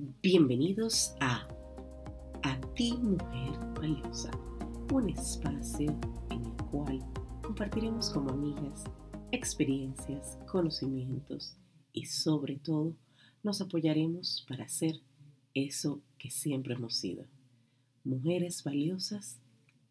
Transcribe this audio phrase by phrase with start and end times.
[0.00, 1.44] Bienvenidos a
[2.44, 4.30] A ti Mujer Valiosa,
[4.92, 5.98] un espacio
[6.30, 7.00] en el cual
[7.42, 8.84] compartiremos como amigas
[9.32, 11.56] experiencias, conocimientos
[11.92, 12.94] y sobre todo
[13.42, 15.00] nos apoyaremos para ser
[15.52, 17.24] eso que siempre hemos sido.
[18.04, 19.40] Mujeres valiosas,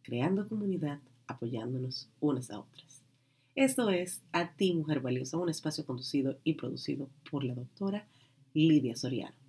[0.03, 3.03] creando comunidad, apoyándonos unas a otras.
[3.55, 8.07] Esto es A ti Mujer Valiosa, un espacio conducido y producido por la doctora
[8.53, 9.46] Lidia Soriano.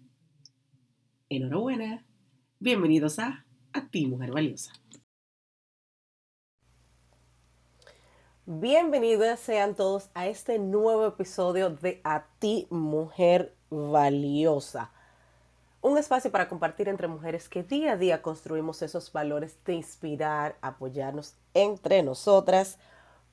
[1.31, 2.07] Enhorabuena,
[2.59, 4.73] bienvenidos a A ti Mujer Valiosa.
[8.47, 14.91] Bienvenidas sean todos a este nuevo episodio de A ti Mujer Valiosa.
[15.83, 20.57] Un espacio para compartir entre mujeres que día a día construimos esos valores de inspirar,
[20.63, 22.79] apoyarnos entre nosotras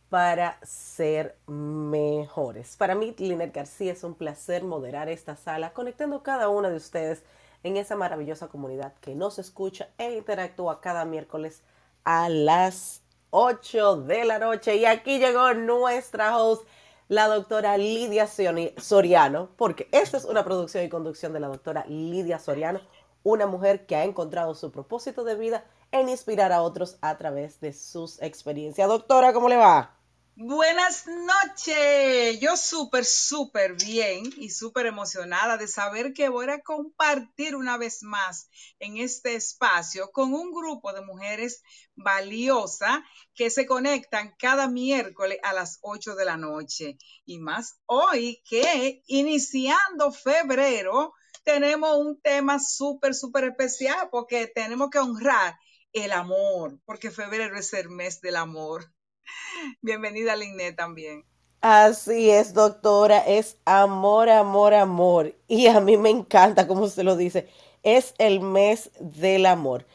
[0.09, 2.75] para ser mejores.
[2.75, 7.23] Para mí, Linet García, es un placer moderar esta sala, conectando cada una de ustedes
[7.65, 11.63] en esa maravillosa comunidad que nos escucha e interactúa cada miércoles
[12.03, 14.75] a las 8 de la noche.
[14.75, 16.63] Y aquí llegó nuestra host,
[17.07, 22.37] la doctora Lidia Soriano, porque esta es una producción y conducción de la doctora Lidia
[22.37, 22.81] Soriano,
[23.23, 27.59] una mujer que ha encontrado su propósito de vida en inspirar a otros a través
[27.61, 28.87] de sus experiencias.
[28.87, 29.94] Doctora, ¿cómo le va?
[30.37, 37.55] Buenas noches, yo súper, súper bien y súper emocionada de saber que voy a compartir
[37.55, 41.63] una vez más en este espacio con un grupo de mujeres
[41.95, 42.99] valiosas
[43.33, 46.97] que se conectan cada miércoles a las 8 de la noche.
[47.23, 51.13] Y más hoy que iniciando febrero
[51.45, 55.57] tenemos un tema súper, súper especial porque tenemos que honrar
[55.93, 58.94] el amor, porque febrero es el mes del amor.
[59.81, 61.25] Bienvenida, Liné, también.
[61.61, 65.35] Así es, doctora, es amor, amor, amor.
[65.47, 67.49] Y a mí me encanta como usted lo dice,
[67.81, 69.85] es el mes del amor.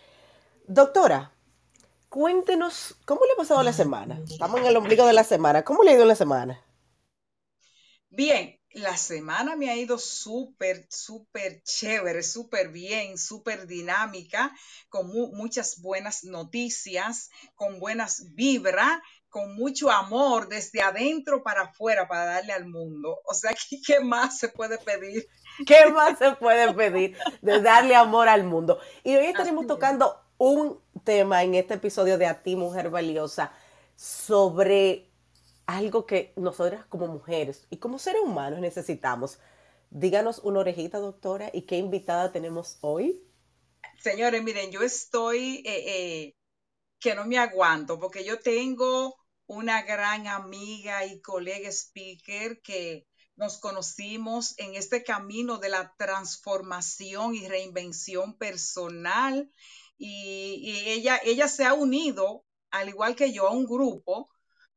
[0.66, 1.32] Doctora,
[2.08, 4.20] cuéntenos, ¿cómo le ha pasado la semana?
[4.28, 5.62] Estamos en el ombligo de la semana.
[5.62, 6.60] ¿Cómo le ha ido la semana?
[8.08, 14.54] Bien, la semana me ha ido súper, súper chévere, súper bien, súper dinámica,
[14.88, 22.24] con muchas buenas noticias, con buenas vibras, con mucho amor desde adentro para afuera para
[22.26, 23.20] darle al mundo.
[23.24, 23.54] O sea,
[23.86, 25.26] ¿qué más se puede pedir?
[25.66, 28.78] ¿Qué más se puede pedir de darle amor al mundo?
[29.04, 33.52] Y hoy estaremos tocando un tema en este episodio de A ti, Mujer Valiosa,
[33.94, 35.10] sobre
[35.66, 39.38] algo que nosotras como mujeres y como seres humanos necesitamos.
[39.90, 43.22] Díganos una orejita, doctora, y qué invitada tenemos hoy.
[44.00, 46.34] Señores, miren, yo estoy eh, eh,
[46.98, 49.19] que no me aguanto porque yo tengo
[49.50, 57.34] una gran amiga y colega speaker que nos conocimos en este camino de la transformación
[57.34, 59.50] y reinvención personal
[59.98, 64.30] y, ella, ella se ha unido, al igual que yo, a un grupo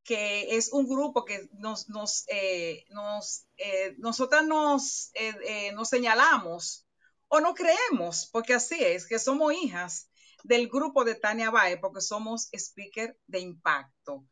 [0.04, 6.88] que es un grupo que nos, nos, eh, nos eh, nosotras nos, eh, nos señalamos
[7.28, 10.10] o no creemos, porque así es, que somos hijas
[10.44, 14.26] del grupo de Tania Bae, porque somos speaker de impacto.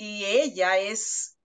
[0.00, 1.36] Y ella es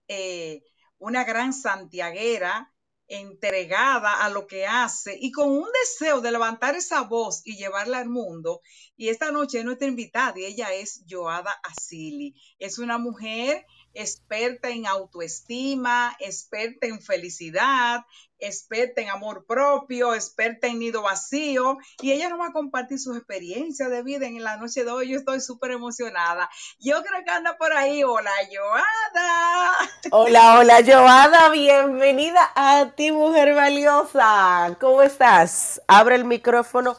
[0.98, 2.72] una gran santiaguera
[3.08, 7.98] entregada a lo que hace y con un deseo de levantar esa voz y llevarla
[7.98, 8.60] al mundo.
[8.96, 12.40] Y esta noche es nuestra invitada y ella es Joada Asili.
[12.60, 18.04] Es una mujer experta en autoestima, experta en felicidad,
[18.38, 23.16] experta en amor propio, experta en nido vacío, y ella nos va a compartir sus
[23.16, 25.08] experiencias de vida en la noche de hoy.
[25.08, 26.50] Yo estoy súper emocionada.
[26.78, 28.02] Yo creo que anda por ahí.
[28.04, 29.72] Hola, Joada.
[30.10, 31.48] Hola, hola, Joada.
[31.50, 34.76] Bienvenida a ti, mujer valiosa.
[34.80, 35.80] ¿Cómo estás?
[35.86, 36.98] Abre el micrófono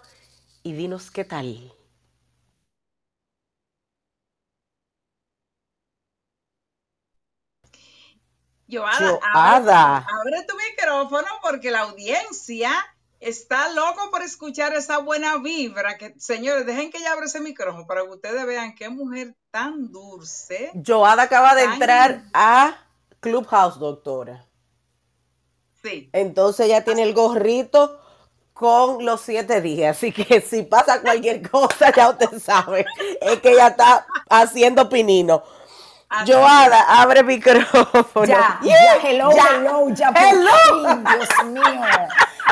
[0.63, 1.74] y dinos qué tal.
[8.67, 12.71] Joada, Abre, tu micrófono porque la audiencia
[13.19, 15.97] está loco por escuchar esa buena vibra.
[15.97, 19.91] Que, señores, dejen que ella abra ese micrófono para que ustedes vean qué mujer tan
[19.91, 20.71] dulce.
[20.85, 22.77] Joada acaba de entrar a
[23.19, 24.45] Clubhouse, doctora.
[25.83, 26.09] Sí.
[26.13, 28.01] Entonces ella tiene el gorrito
[28.55, 29.97] con los siete días.
[29.97, 32.85] Así que si pasa cualquier cosa, ya usted sabe,
[33.21, 35.43] es que ella está haciendo pinino.
[36.25, 38.25] Joada, abre micrófono.
[38.25, 40.95] Ya, ya, hello, hello, ya hello.
[40.97, 41.81] Dios mío.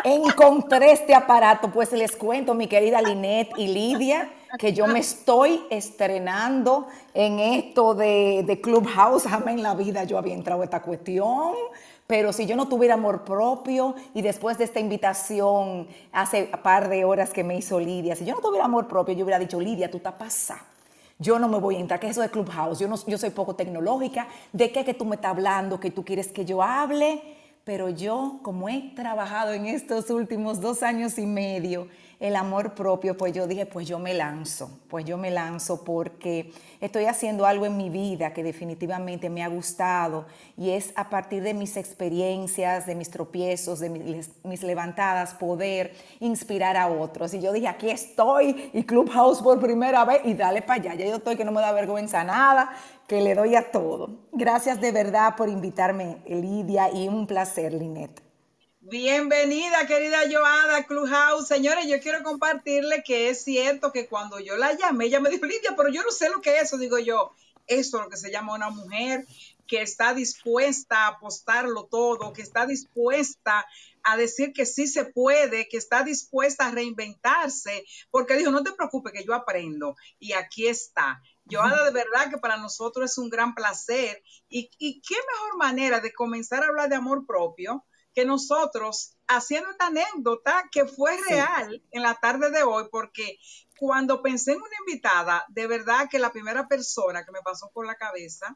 [0.03, 5.65] Encontré este aparato, pues les cuento, mi querida Linet y Lidia, que yo me estoy
[5.69, 9.23] estrenando en esto de, de Clubhouse.
[9.23, 11.53] Jamás en la vida yo había entrado a esta cuestión
[12.07, 16.89] Pero si yo no tuviera amor propio y después de esta invitación hace un par
[16.89, 19.59] de horas que me hizo Lidia, si yo no tuviera amor propio, yo hubiera dicho,
[19.59, 20.61] Lidia, tú estás pasada.
[21.19, 23.55] Yo no me voy a entrar, que eso de Clubhouse, yo, no, yo soy poco
[23.55, 27.21] tecnológica, ¿de qué que tú me estás hablando, que tú quieres que yo hable?
[27.63, 31.87] Pero yo, como he trabajado en estos últimos dos años y medio,
[32.23, 36.53] el amor propio, pues yo dije, pues yo me lanzo, pues yo me lanzo porque
[36.79, 40.25] estoy haciendo algo en mi vida que definitivamente me ha gustado
[40.57, 46.77] y es a partir de mis experiencias, de mis tropiezos, de mis, levantadas, poder inspirar
[46.77, 47.33] a otros.
[47.33, 51.05] Y yo dije, aquí estoy y Clubhouse por primera vez y dale para allá, ya
[51.05, 52.69] yo estoy que no me da vergüenza nada,
[53.07, 54.09] que le doy a todo.
[54.31, 58.21] Gracias de verdad por invitarme, Lidia, y un placer, Linet.
[58.81, 61.47] Bienvenida, querida Joada Clubhouse.
[61.47, 65.45] Señores, yo quiero compartirle que es cierto que cuando yo la llamé, ella me dijo,
[65.45, 66.77] Lidia, pero yo no sé lo que es eso.
[66.77, 67.31] Digo yo,
[67.67, 69.25] eso es lo que se llama una mujer
[69.67, 73.65] que está dispuesta a apostarlo todo, que está dispuesta
[74.03, 78.73] a decir que sí se puede, que está dispuesta a reinventarse, porque dijo, no te
[78.73, 79.95] preocupes que yo aprendo.
[80.19, 81.21] Y aquí está.
[81.49, 84.23] Joada, de verdad que para nosotros es un gran placer.
[84.49, 89.71] Y, y qué mejor manera de comenzar a hablar de amor propio que nosotros, haciendo
[89.71, 93.39] esta anécdota que fue real en la tarde de hoy, porque
[93.77, 97.85] cuando pensé en una invitada, de verdad que la primera persona que me pasó por
[97.85, 98.55] la cabeza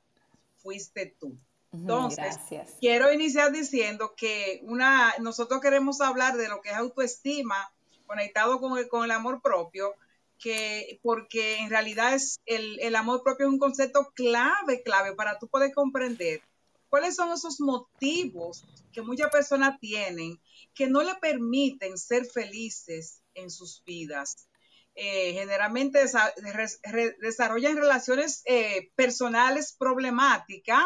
[0.57, 1.37] fuiste tú.
[1.73, 2.37] Entonces,
[2.79, 7.71] quiero iniciar diciendo que una, nosotros queremos hablar de lo que es autoestima
[8.05, 9.93] conectado con el, con el amor propio,
[10.39, 15.39] que porque en realidad es el, el amor propio es un concepto clave, clave para
[15.39, 16.41] tú poder comprender
[16.89, 20.39] ¿Cuáles son esos motivos que muchas personas tienen
[20.73, 24.47] que no le permiten ser felices en sus vidas?
[24.95, 25.99] Eh, generalmente
[27.19, 30.85] desarrollan relaciones eh, personales problemáticas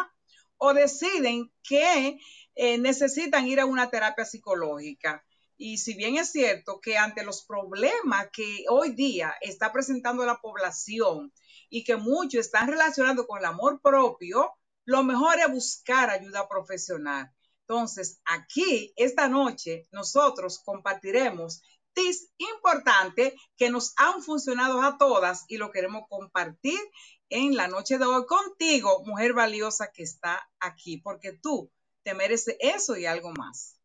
[0.58, 2.18] o deciden que
[2.56, 5.24] eh, necesitan ir a una terapia psicológica.
[5.64, 10.40] Y si bien es cierto que ante los problemas que hoy día está presentando la
[10.40, 11.32] población
[11.70, 14.54] y que muchos están relacionando con el amor propio,
[14.84, 17.32] lo mejor es buscar ayuda profesional.
[17.60, 21.62] Entonces, aquí, esta noche, nosotros compartiremos
[21.92, 26.80] tips importantes que nos han funcionado a todas y lo queremos compartir
[27.28, 31.70] en la noche de hoy contigo, mujer valiosa que está aquí, porque tú
[32.02, 33.78] te mereces eso y algo más.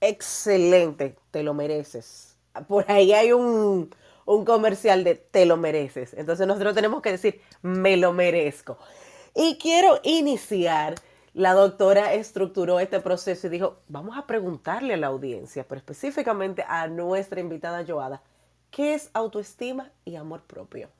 [0.00, 2.36] Excelente, te lo mereces.
[2.68, 3.90] Por ahí hay un,
[4.24, 6.14] un comercial de te lo mereces.
[6.14, 8.78] Entonces nosotros tenemos que decir, me lo merezco.
[9.34, 10.94] Y quiero iniciar.
[11.32, 16.64] La doctora estructuró este proceso y dijo, vamos a preguntarle a la audiencia, pero específicamente
[16.66, 18.20] a nuestra invitada Joada,
[18.72, 20.90] ¿qué es autoestima y amor propio?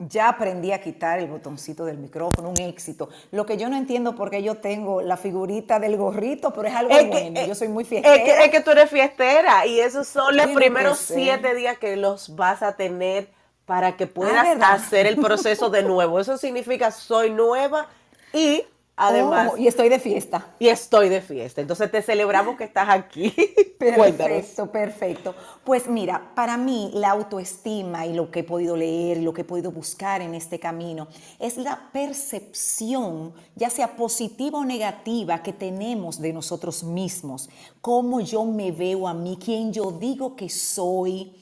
[0.00, 3.08] Ya aprendí a quitar el botoncito del micrófono, un éxito.
[3.30, 6.90] Lo que yo no entiendo porque yo tengo la figurita del gorrito, pero es algo
[6.90, 7.46] bueno.
[7.46, 8.16] yo soy muy fiestera.
[8.16, 11.94] Es que, es que, tú eres fiestera y esos son los primeros siete días que
[11.94, 13.28] los vas a tener
[13.66, 16.18] para que puedas ah, hacer el proceso de nuevo.
[16.18, 17.86] Eso significa soy nueva
[18.32, 18.64] y
[18.96, 19.52] además...
[19.54, 20.54] Oh, y estoy de fiesta.
[20.58, 21.60] Y estoy de fiesta.
[21.60, 23.30] Entonces te celebramos que estás aquí.
[23.78, 25.34] perfecto, perfecto.
[25.64, 29.44] Pues mira, para mí la autoestima y lo que he podido leer, lo que he
[29.44, 31.08] podido buscar en este camino,
[31.38, 37.48] es la percepción, ya sea positiva o negativa, que tenemos de nosotros mismos.
[37.80, 41.32] Cómo yo me veo a mí, quién yo digo que soy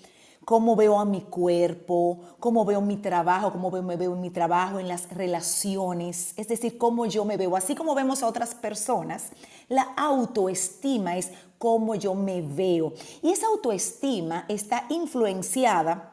[0.44, 4.78] cómo veo a mi cuerpo, cómo veo mi trabajo, cómo me veo en mi trabajo,
[4.78, 7.56] en las relaciones, es decir, cómo yo me veo.
[7.56, 9.30] Así como vemos a otras personas,
[9.68, 12.92] la autoestima es cómo yo me veo.
[13.22, 16.11] Y esa autoestima está influenciada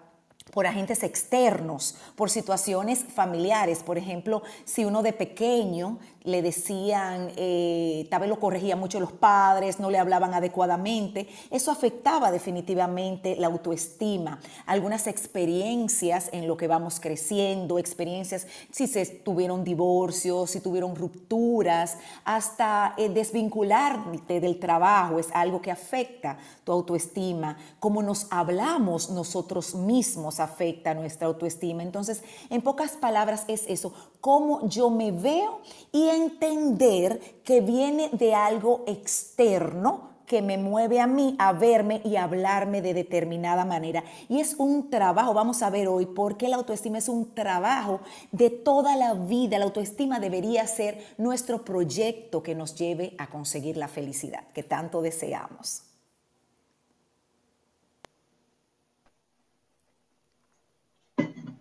[0.51, 3.83] por agentes externos, por situaciones familiares.
[3.83, 9.11] Por ejemplo, si uno de pequeño le decían, eh, tal vez lo corregían mucho los
[9.11, 14.39] padres, no le hablaban adecuadamente, eso afectaba definitivamente la autoestima.
[14.65, 21.97] Algunas experiencias en lo que vamos creciendo, experiencias si se tuvieron divorcios, si tuvieron rupturas,
[22.25, 27.57] hasta eh, desvincularte del trabajo es algo que afecta tu autoestima.
[27.79, 31.83] Cómo nos hablamos nosotros mismos afecta nuestra autoestima.
[31.83, 35.61] Entonces, en pocas palabras es eso, cómo yo me veo
[35.91, 42.15] y entender que viene de algo externo que me mueve a mí a verme y
[42.15, 44.03] hablarme de determinada manera.
[44.29, 47.99] Y es un trabajo, vamos a ver hoy por qué la autoestima es un trabajo
[48.31, 49.57] de toda la vida.
[49.57, 55.01] La autoestima debería ser nuestro proyecto que nos lleve a conseguir la felicidad que tanto
[55.01, 55.88] deseamos.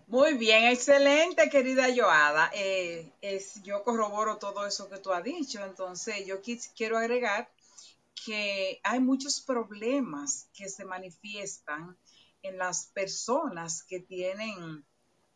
[0.09, 2.49] Muy bien, excelente, querida Joada.
[2.55, 3.13] Eh,
[3.63, 6.41] yo corroboro todo eso que tú has dicho, entonces yo
[6.75, 7.47] quiero agregar
[8.25, 11.95] que hay muchos problemas que se manifiestan
[12.41, 14.83] en las personas que tienen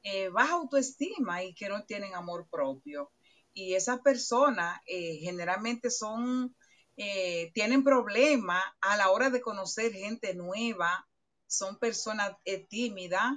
[0.01, 3.11] eh, baja autoestima y que no tienen amor propio.
[3.53, 6.55] Y esas personas eh, generalmente son,
[6.95, 11.07] tienen problemas a la hora de conocer gente nueva,
[11.45, 12.35] son personas
[12.69, 13.33] tímidas,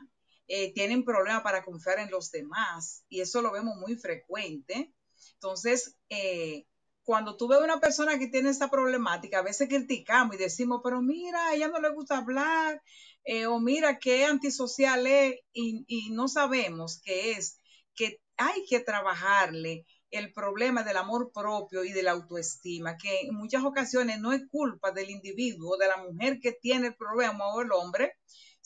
[0.49, 4.93] eh, tienen problemas para confiar en los demás y eso lo vemos muy frecuente.
[5.35, 6.67] Entonces, eh,
[7.03, 11.03] cuando tú ves una persona que tiene esta problemática, a veces criticamos y decimos, pero
[11.03, 12.83] mira, a ella no le gusta hablar,
[13.25, 17.61] eh, o mira qué antisocial es, y, y no sabemos qué es,
[17.95, 23.35] que hay que trabajarle el problema del amor propio y de la autoestima, que en
[23.35, 27.61] muchas ocasiones no es culpa del individuo, de la mujer que tiene el problema o
[27.61, 28.15] el hombre,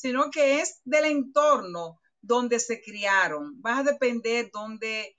[0.01, 3.61] sino que es del entorno donde se criaron.
[3.65, 5.15] Va a depender donde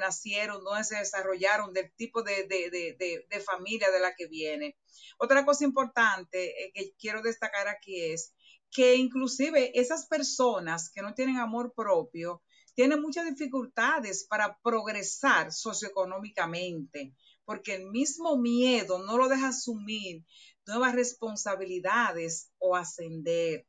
[0.00, 4.76] nacieron, dónde se desarrollaron, del tipo de, familia de la que viene.
[5.18, 8.34] Otra cosa importante eh, que quiero destacar aquí es
[8.72, 12.42] que inclusive esas personas que no tienen amor propio
[12.74, 17.14] tienen muchas dificultades para progresar socioeconómicamente,
[17.44, 20.24] porque el mismo miedo no lo deja asumir
[20.66, 23.66] nuevas responsabilidades o ascender.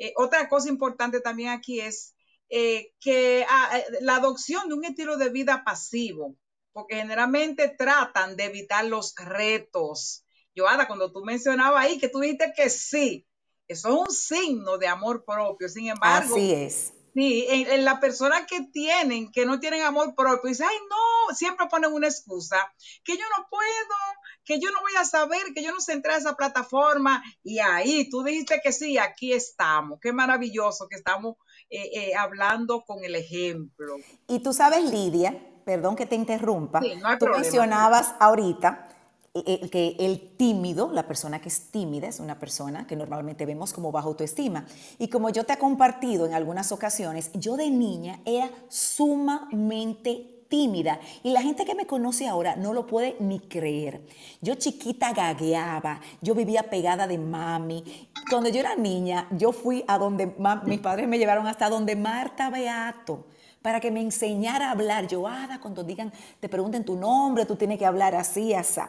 [0.00, 2.14] Eh, otra cosa importante también aquí es
[2.48, 6.36] eh, que ah, eh, la adopción de un estilo de vida pasivo,
[6.72, 10.24] porque generalmente tratan de evitar los retos.
[10.56, 13.26] Joana, cuando tú mencionabas ahí que tú dijiste que sí,
[13.68, 15.68] eso es un signo de amor propio.
[15.68, 16.94] Sin embargo, así es.
[17.14, 21.66] Sí, en, la persona que tienen, que no tienen amor propio, dice, ay, no, siempre
[21.68, 22.72] ponen una excusa,
[23.04, 23.96] que yo no puedo,
[24.44, 27.22] que yo no voy a saber, que yo no sé entrar a esa plataforma.
[27.42, 29.98] Y ahí tú dijiste que sí, aquí estamos.
[30.00, 31.36] Qué maravilloso que estamos
[31.68, 33.94] eh, eh, hablando con el ejemplo.
[34.26, 36.80] Y tú sabes, Lidia, perdón que te interrumpa,
[37.18, 38.88] tú mencionabas ahorita
[39.32, 43.92] que el tímido, la persona que es tímida, es una persona que normalmente vemos como
[43.92, 44.66] bajo autoestima.
[44.98, 51.00] Y como yo te he compartido en algunas ocasiones, yo de niña era sumamente tímida
[51.22, 54.02] y la gente que me conoce ahora no lo puede ni creer.
[54.42, 58.10] Yo chiquita gagueaba, yo vivía pegada de mami.
[58.28, 60.34] Cuando yo era niña, yo fui a donde
[60.66, 63.24] mis padres me llevaron hasta donde Marta Beato
[63.62, 65.06] para que me enseñara a hablar.
[65.06, 68.80] Yo, Ada, cuando digan, te pregunten tu nombre, tú tienes que hablar así, así.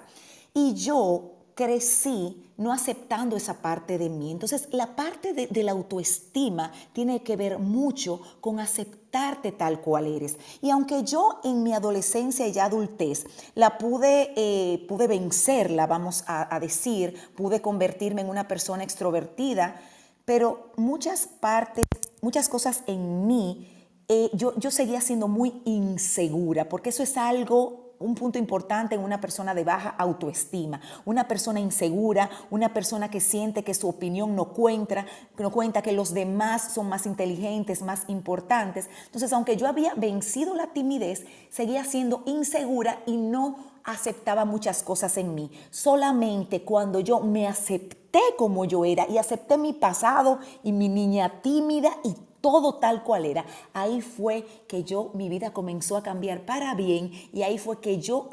[0.53, 4.31] Y yo crecí no aceptando esa parte de mí.
[4.31, 10.37] Entonces, la parte de, la autoestima tiene que ver mucho con aceptarte tal cual eres.
[10.61, 16.59] Y aunque yo en mi adolescencia y adultez la pude, eh, pude vencerla, vamos a,
[16.59, 19.79] decir, pude convertirme en una persona extrovertida,
[20.25, 21.83] pero muchas partes,
[22.21, 23.67] muchas cosas en mí,
[24.07, 29.01] eh, yo, yo seguía siendo muy insegura, porque eso es algo un punto importante en
[29.01, 34.35] una persona de baja autoestima, una persona insegura, una persona que siente que su opinión
[34.35, 35.05] no cuenta,
[35.37, 38.89] no cuenta que los demás son más inteligentes, más importantes.
[39.05, 45.17] Entonces, aunque yo había vencido la timidez, seguía siendo insegura y no aceptaba muchas cosas
[45.17, 45.51] en mí.
[45.69, 51.41] Solamente cuando yo me acepté como yo era y acepté mi pasado y mi niña
[51.41, 53.45] tímida y todo tal cual era.
[53.73, 57.99] Ahí fue que yo, mi vida comenzó a cambiar para bien y ahí fue que
[57.99, 58.29] yo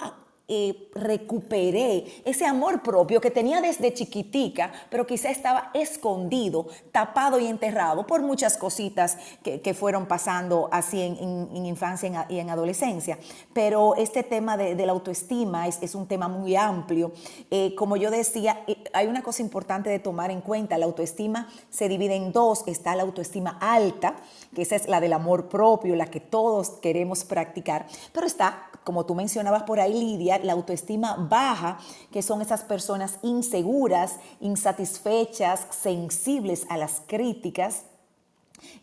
[0.94, 8.06] recuperé ese amor propio que tenía desde chiquitica, pero quizá estaba escondido, tapado y enterrado
[8.06, 13.18] por muchas cositas que, fueron pasando así en, infancia y en adolescencia.
[13.52, 17.12] Pero este tema de, la autoestima es, un tema muy amplio.
[17.50, 20.78] Eh, como yo decía, eh, hay una cosa importante de tomar en cuenta.
[20.78, 22.64] La autoestima se divide en dos.
[22.66, 24.16] Está la autoestima alta,
[24.54, 29.04] que esa es la del amor propio, la que todos queremos practicar, pero está como
[29.04, 31.78] tú mencionabas por ahí, Lidia, la autoestima baja,
[32.12, 37.84] que son esas personas inseguras, insatisfechas, sensibles a las críticas,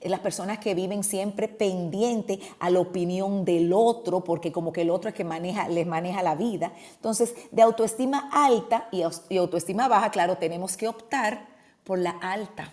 [0.01, 4.89] las personas que viven siempre pendiente a la opinión del otro, porque como que el
[4.89, 6.71] otro es que maneja, les maneja la vida.
[6.95, 11.47] Entonces, de autoestima alta y autoestima baja, claro, tenemos que optar
[11.83, 12.71] por la alta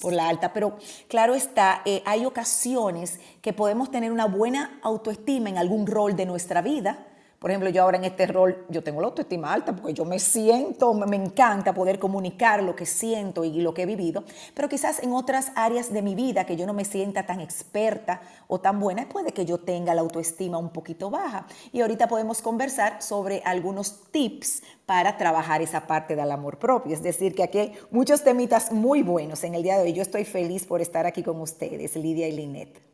[0.00, 0.76] por la alta, pero
[1.08, 6.24] claro está, eh, hay ocasiones que podemos tener una buena autoestima en algún rol de
[6.24, 7.07] nuestra vida,
[7.38, 10.18] por ejemplo, yo ahora en este rol, yo tengo la autoestima alta porque yo me
[10.18, 15.00] siento, me encanta poder comunicar lo que siento y lo que he vivido, pero quizás
[15.04, 18.80] en otras áreas de mi vida que yo no me sienta tan experta o tan
[18.80, 21.46] buena, puede que yo tenga la autoestima un poquito baja.
[21.70, 26.92] Y ahorita podemos conversar sobre algunos tips para trabajar esa parte del amor propio.
[26.92, 29.92] Es decir, que aquí hay muchos temitas muy buenos en el día de hoy.
[29.92, 32.87] Yo estoy feliz por estar aquí con ustedes, Lidia y Linet.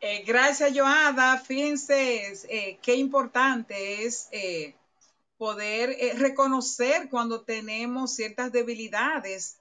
[0.00, 1.38] Eh, gracias, Joada.
[1.40, 4.76] Fíjense eh, qué importante es eh,
[5.36, 9.60] poder reconocer cuando tenemos ciertas debilidades,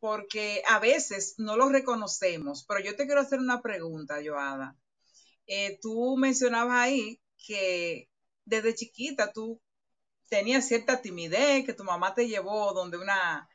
[0.00, 2.64] porque a veces no lo reconocemos.
[2.66, 4.76] Pero yo te quiero hacer una pregunta, Joada.
[5.80, 8.08] tú mencionabas ahí que
[8.44, 9.60] desde chiquita tú
[10.28, 13.48] tenías cierta timidez, que tu mamá te llevó donde una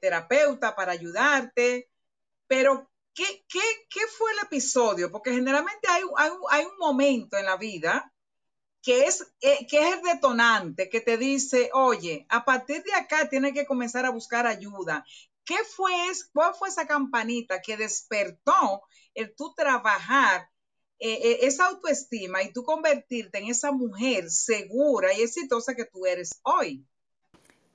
[0.00, 1.88] terapeuta para ayudarte,
[2.46, 5.10] pero ¿qué, fue el episodio?
[5.10, 8.12] Porque generalmente hay, un momento en la vida
[8.82, 13.54] que es, eh, es el detonante, que te dice, oye, a partir de acá tienes
[13.54, 15.04] que comenzar a buscar ayuda.
[15.44, 15.92] ¿Qué fue,
[16.32, 18.82] cuál fue esa campanita que despertó
[19.14, 20.50] el tú trabajar
[20.98, 26.04] eh, eh, esa autoestima y tú convertirte en esa mujer segura y exitosa que tú
[26.04, 26.86] eres hoy?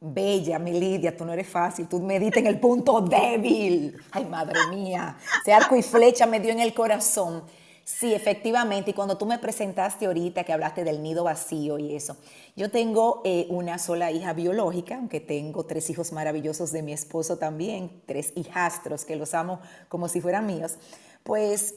[0.01, 3.97] Bella, mi Lidia, tú no eres fácil, tú me diste en el punto débil.
[4.11, 7.43] Ay, madre mía, ese arco y flecha me dio en el corazón.
[7.83, 12.15] Sí, efectivamente, y cuando tú me presentaste ahorita que hablaste del nido vacío y eso,
[12.55, 17.37] yo tengo eh, una sola hija biológica, aunque tengo tres hijos maravillosos de mi esposo
[17.37, 20.77] también, tres hijastros que los amo como si fueran míos,
[21.23, 21.75] pues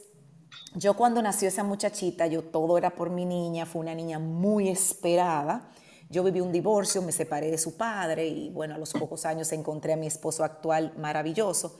[0.74, 4.68] yo cuando nació esa muchachita, yo todo era por mi niña, fue una niña muy
[4.68, 5.72] esperada
[6.12, 9.50] yo viví un divorcio, me separé de su padre y bueno, a los pocos años
[9.52, 11.78] encontré a mi esposo actual maravilloso.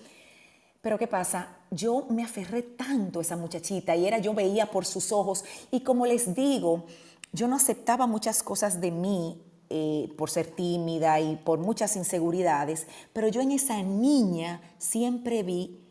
[0.81, 1.59] Pero ¿qué pasa?
[1.71, 5.81] Yo me aferré tanto a esa muchachita y era yo veía por sus ojos y
[5.81, 6.87] como les digo,
[7.33, 12.87] yo no aceptaba muchas cosas de mí eh, por ser tímida y por muchas inseguridades,
[13.13, 15.82] pero yo en esa niña siempre vi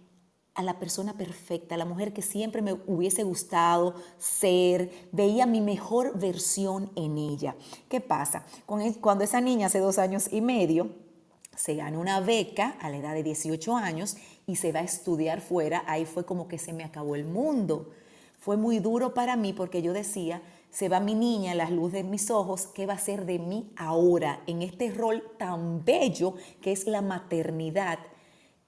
[0.54, 5.62] a la persona perfecta, a la mujer que siempre me hubiese gustado ser, veía mi
[5.62, 7.56] mejor versión en ella.
[7.88, 8.46] ¿Qué pasa?
[8.66, 10.90] Cuando esa niña hace dos años y medio
[11.56, 14.18] se gana una beca a la edad de 18 años
[14.48, 17.92] y se va a estudiar fuera, ahí fue como que se me acabó el mundo.
[18.40, 20.42] Fue muy duro para mí porque yo decía,
[20.72, 23.72] se va mi niña, las luces de mis ojos, ¿qué va a ser de mí
[23.78, 28.00] ahora en este rol tan bello que es la maternidad?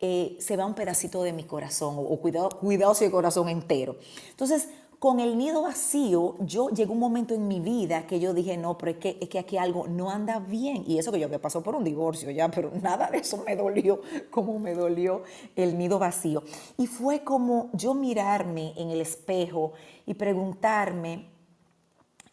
[0.05, 3.95] Eh, se va un pedacito de mi corazón o, cuidado, cuidado si el corazón entero.
[4.31, 4.67] Entonces,
[4.99, 8.77] con el nido vacío, yo llegó un momento en mi vida que yo dije, no,
[8.77, 10.83] pero es que, es que aquí algo no anda bien.
[10.85, 13.55] Y eso que yo me pasó por un divorcio ya, pero nada de eso me
[13.55, 15.23] dolió como me dolió
[15.55, 16.43] el nido vacío.
[16.77, 19.71] Y fue como yo mirarme en el espejo
[20.05, 21.29] y preguntarme,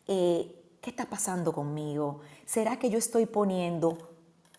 [0.08, 2.18] eh, ¿qué está pasando conmigo?
[2.46, 4.09] ¿Será que yo estoy poniendo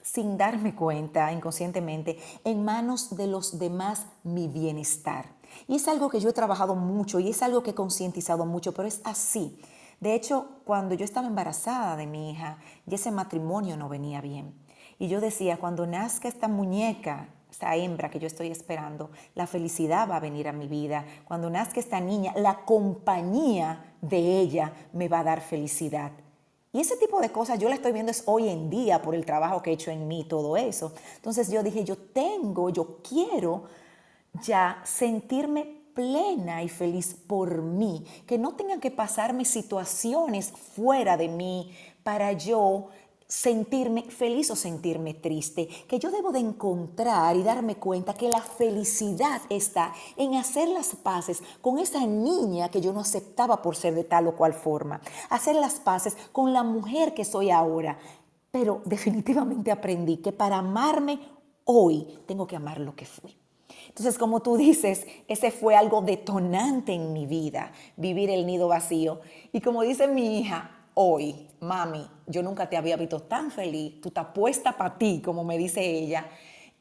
[0.01, 5.25] sin darme cuenta inconscientemente, en manos de los demás mi bienestar.
[5.67, 8.73] Y es algo que yo he trabajado mucho y es algo que he concientizado mucho,
[8.73, 9.59] pero es así.
[9.99, 12.57] De hecho, cuando yo estaba embarazada de mi hija,
[12.89, 14.55] y ese matrimonio no venía bien.
[14.97, 20.09] Y yo decía, cuando nazca esta muñeca, esta hembra que yo estoy esperando, la felicidad
[20.09, 21.05] va a venir a mi vida.
[21.25, 26.11] Cuando nazca esta niña, la compañía de ella me va a dar felicidad.
[26.73, 29.25] Y ese tipo de cosas yo la estoy viendo es hoy en día por el
[29.25, 30.93] trabajo que he hecho en mí, todo eso.
[31.15, 33.65] Entonces yo dije, yo tengo, yo quiero
[34.41, 41.27] ya sentirme plena y feliz por mí, que no tengan que pasarme situaciones fuera de
[41.27, 42.87] mí para yo
[43.31, 48.41] sentirme feliz o sentirme triste, que yo debo de encontrar y darme cuenta que la
[48.41, 53.95] felicidad está en hacer las paces con esa niña que yo no aceptaba por ser
[53.95, 57.97] de tal o cual forma, hacer las paces con la mujer que soy ahora.
[58.51, 61.17] Pero definitivamente aprendí que para amarme
[61.63, 63.37] hoy tengo que amar lo que fui.
[63.87, 69.21] Entonces, como tú dices, ese fue algo detonante en mi vida, vivir el nido vacío.
[69.53, 74.09] Y como dice mi hija, hoy, mami, yo nunca te había visto tan feliz, tú
[74.09, 76.27] estás puesta para ti, como me dice ella.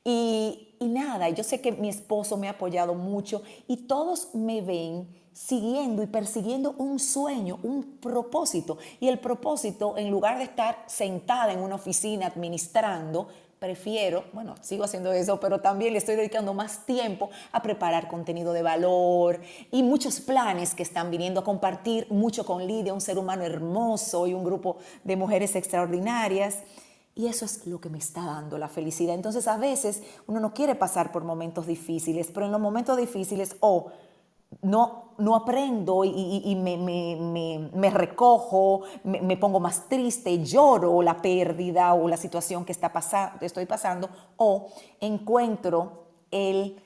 [0.05, 4.63] Y, y nada, yo sé que mi esposo me ha apoyado mucho y todos me
[4.63, 8.79] ven siguiendo y persiguiendo un sueño, un propósito.
[8.99, 13.29] Y el propósito, en lugar de estar sentada en una oficina administrando,
[13.61, 18.55] prefiero, bueno, sigo haciendo eso, pero también le estoy dedicando más tiempo a preparar contenido
[18.55, 23.19] de valor y muchos planes que están viniendo a compartir mucho con Lidia, un ser
[23.19, 26.61] humano hermoso y un grupo de mujeres extraordinarias.
[27.15, 29.15] Y eso es lo que me está dando la felicidad.
[29.15, 33.57] Entonces a veces uno no quiere pasar por momentos difíciles, pero en los momentos difíciles
[33.61, 33.93] o
[34.63, 42.17] no, no aprendo y, me, recojo, me, pongo más triste, lloro la pérdida o la
[42.17, 42.93] situación que está
[43.41, 44.69] estoy pasando, o
[45.01, 46.81] encuentro el,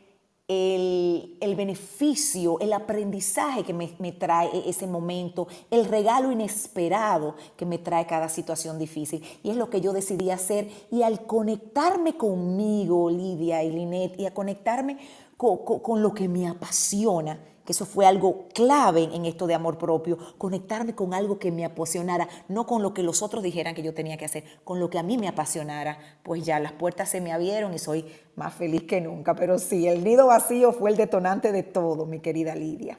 [0.46, 7.78] el, beneficio, el aprendizaje que me, trae e, ese momento, el regalo inesperado que me
[7.78, 9.24] trae cada situación difícil.
[9.42, 10.68] Y es lo que yo decidí hacer.
[10.90, 14.98] Y al conectarme conmigo, Lidia y Linet, y a conectarme
[15.36, 20.18] con, lo que me apasiona, que eso fue algo clave en esto de amor propio,
[20.38, 23.94] conectarme con algo que me apasionara, no con lo que los otros dijeran que yo
[23.94, 27.20] tenía que hacer, con lo que a mí me apasionara, pues ya las puertas se
[27.20, 28.04] me abrieron y soy
[28.36, 29.34] más feliz que nunca.
[29.34, 32.98] Pero sí, el nido vacío fue el detonante de todo, mi querida Lidia.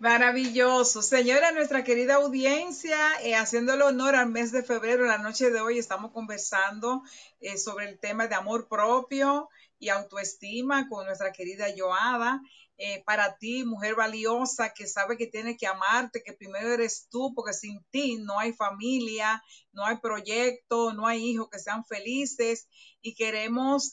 [0.00, 1.02] Maravilloso.
[1.02, 5.78] Señora, nuestra querida audiencia, eh, haciéndole honor al mes de febrero, la noche de hoy
[5.78, 7.02] estamos conversando
[7.38, 12.40] eh, sobre el tema de amor propio y autoestima con nuestra querida Joada.
[12.78, 17.34] Eh, para ti, mujer valiosa, que sabe que tiene que amarte, que primero eres tú,
[17.34, 22.68] porque sin ti no hay familia, no hay proyecto, no hay hijos que sean felices
[23.02, 23.92] y queremos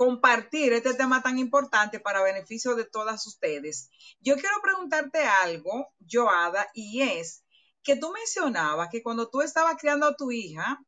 [0.00, 3.90] compartir este tema tan importante para beneficio de todas ustedes.
[4.20, 7.44] Yo quiero preguntarte algo, Joada, y es
[7.82, 10.82] que tú mencionabas que cuando tú estabas criando a tu hija,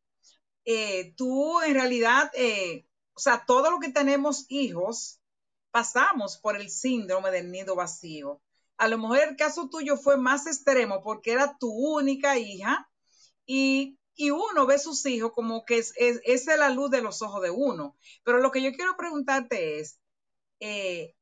[0.64, 5.20] eh, tú en realidad, eh, o sea, todo lo que tenemos hijos,
[5.70, 8.40] pasamos por el síndrome del nido vacío.
[8.78, 12.88] A lo mejor el caso tuyo fue más extremo porque era tu única hija
[13.44, 17.42] y y uno ve sus hijos como que es, es, la luz de los ojos
[17.42, 17.96] de uno.
[18.24, 19.98] Pero lo que yo quiero preguntarte es,
[20.60, 21.14] eh,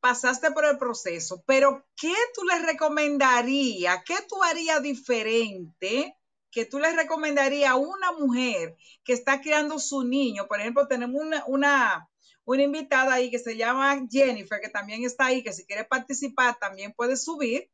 [0.00, 4.04] pasaste por el proceso, pero ¿qué tú les recomendarías?
[4.04, 6.16] ¿Qué tú harías diferente?
[6.56, 10.48] que tú les recomendarías a una mujer que está criando su niño?
[10.48, 12.08] Por ejemplo, tenemos una, una,
[12.46, 16.58] una invitada ahí que se llama Jennifer, que también está ahí, que si quiere participar
[16.58, 17.68] también puede subir.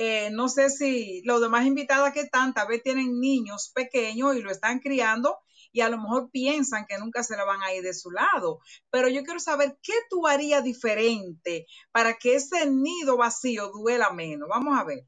[0.00, 4.42] Eh, no sé si los demás invitados que están tal vez tienen niños pequeños y
[4.42, 5.38] lo están criando
[5.72, 8.60] y a lo mejor piensan que nunca se la van a ir de su lado.
[8.90, 14.48] Pero yo quiero saber qué tú harías diferente para que ese nido vacío duela menos.
[14.48, 15.04] Vamos a ver.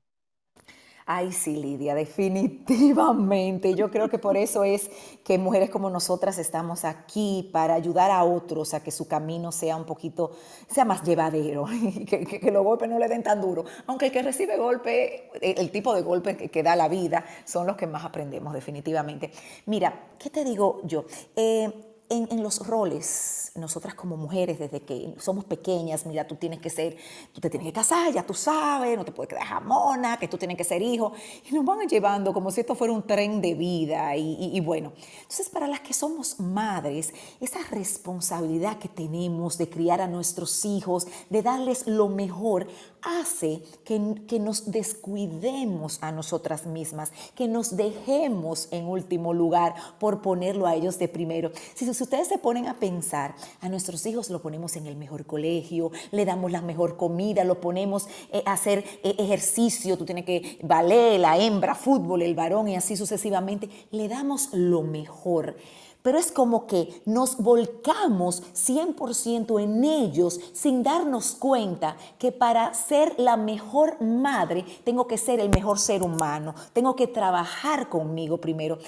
[1.12, 3.74] Ay, sí, Lidia, definitivamente.
[3.74, 4.88] Yo creo que por eso es
[5.24, 9.74] que mujeres como nosotras estamos aquí para ayudar a otros a que su camino sea
[9.74, 10.30] un poquito,
[10.68, 11.66] sea más llevadero,
[12.06, 13.64] que, que, los golpes no le den tan duro.
[13.88, 17.76] Aunque el que recibe golpe, el, tipo de golpe que, da la vida, son los
[17.76, 19.32] que más aprendemos, definitivamente.
[19.66, 21.06] Mira, ¿qué te digo yo?
[21.34, 26.68] Eh, en, los roles, nosotras como mujeres, desde que somos pequeñas, mira, tú tienes que
[26.68, 26.96] ser,
[27.32, 30.36] tú te tienes que casar, ya tú sabes, no te puedes quedar jamona, que tú
[30.36, 31.12] tienes que ser hijo,
[31.48, 34.92] y nos van llevando como si esto fuera un tren de vida, y, bueno,
[35.22, 41.06] entonces para las que somos madres, esa responsabilidad que tenemos de criar a nuestros hijos,
[41.28, 42.66] de darles lo mejor,
[43.02, 50.22] hace que, que nos descuidemos a nosotras mismas, que nos dejemos en último lugar por
[50.22, 51.50] ponerlo a ellos de primero.
[51.74, 55.90] Si, ustedes se ponen a pensar, a nuestros hijos lo ponemos en el mejor colegio,
[56.10, 60.58] le damos la mejor comida, lo ponemos eh, a hacer eh, ejercicio, tú tienes que
[60.62, 65.56] ballet, la hembra, fútbol, el varón y así sucesivamente, le damos lo mejor
[66.02, 73.14] pero es como que nos volcamos 100% en ellos sin darnos cuenta que para ser
[73.18, 78.78] la mejor madre tengo que ser el mejor ser humano, tengo que trabajar conmigo primero.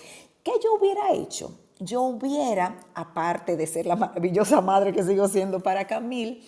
[0.42, 1.52] ¿Qué yo hubiera hecho?
[1.78, 6.42] Yo hubiera, aparte de ser la maravillosa madre que sigo siendo para Camil,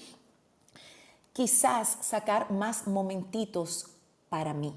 [1.32, 3.88] quizás sacar más momentitos
[4.28, 4.72] para mí,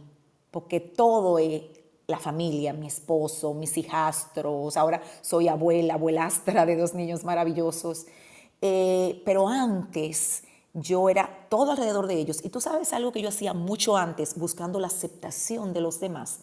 [0.52, 1.62] porque todo es
[2.08, 8.06] la familia, mi esposo, mis hijastros, ahora soy abuela, abuelastra de dos niños maravillosos,
[8.62, 10.44] eh, pero antes
[10.74, 12.40] yo era todo alrededor de ellos.
[12.46, 16.40] Y tú sabes algo que yo hacía mucho antes, buscando la aceptación de los demás.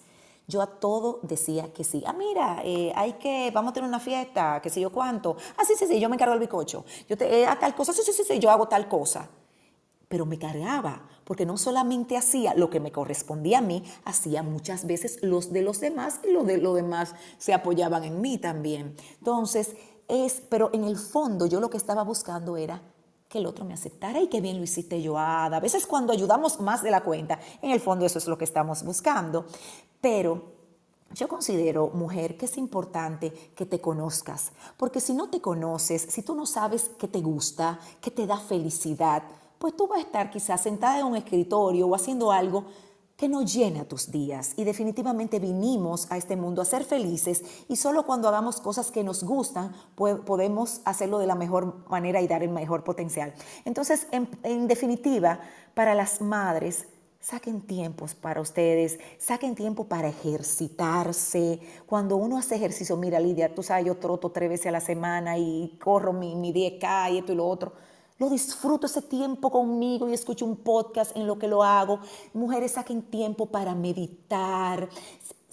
[0.47, 2.05] Yo a todo decía que sí.
[2.07, 5.37] Ah, mira, eh, hay que, vamos a tener una fiesta, qué sé yo cuánto.
[5.57, 6.85] Ah, sí, sí, sí, yo me encargo del bicocho.
[7.09, 9.31] Yo te, eh, a tal cosa, sí, sí, sí, sí, yo hago tal cosa
[10.15, 14.87] pero me cargaba, porque no solamente hacía lo que me correspondía a mí, hacía muchas
[14.87, 18.97] veces los de los demás y los de los demás se apoyaban en mí también.
[19.19, 19.75] Entonces,
[20.09, 22.83] es, pero en el fondo yo lo que estaba buscando era
[23.29, 25.19] que el otro me aceptara y que bien lo hiciste yo.
[25.19, 28.45] A veces cuando ayudamos más de la cuenta, en el fondo eso es lo que
[28.45, 29.47] estamos buscando.
[30.01, 30.55] Pero
[31.15, 36.23] yo considero, mujer, que es importante que te conozcas, porque si no te conoces, si
[36.23, 39.23] tú no sabes qué te gusta, qué te da felicidad,
[39.59, 42.65] pues tú vas a estar quizás sentada en un escritorio o haciendo algo
[43.17, 44.55] que no llena tus días.
[44.57, 49.05] Y definitivamente vinimos a este mundo a ser felices y solo cuando hagamos cosas que
[49.05, 53.33] nos gustan podemos hacerlo de la mejor manera y dar el mejor potencial.
[53.65, 55.41] Entonces, en, en definitiva,
[55.75, 56.87] para las madres,
[57.25, 61.59] Saquen tiempos para ustedes, saquen tiempo para ejercitarse.
[61.87, 65.39] Cuando uno hace ejercicio, mira Lidia, tú sabes, yo troto tres veces a la semana
[65.39, 67.73] y corro mi, mi 10K y esto y lo otro.
[68.19, 71.99] Lo disfruto ese tiempo conmigo y escucho un podcast en lo que lo hago.
[72.33, 74.89] Mujeres saquen tiempo para meditar.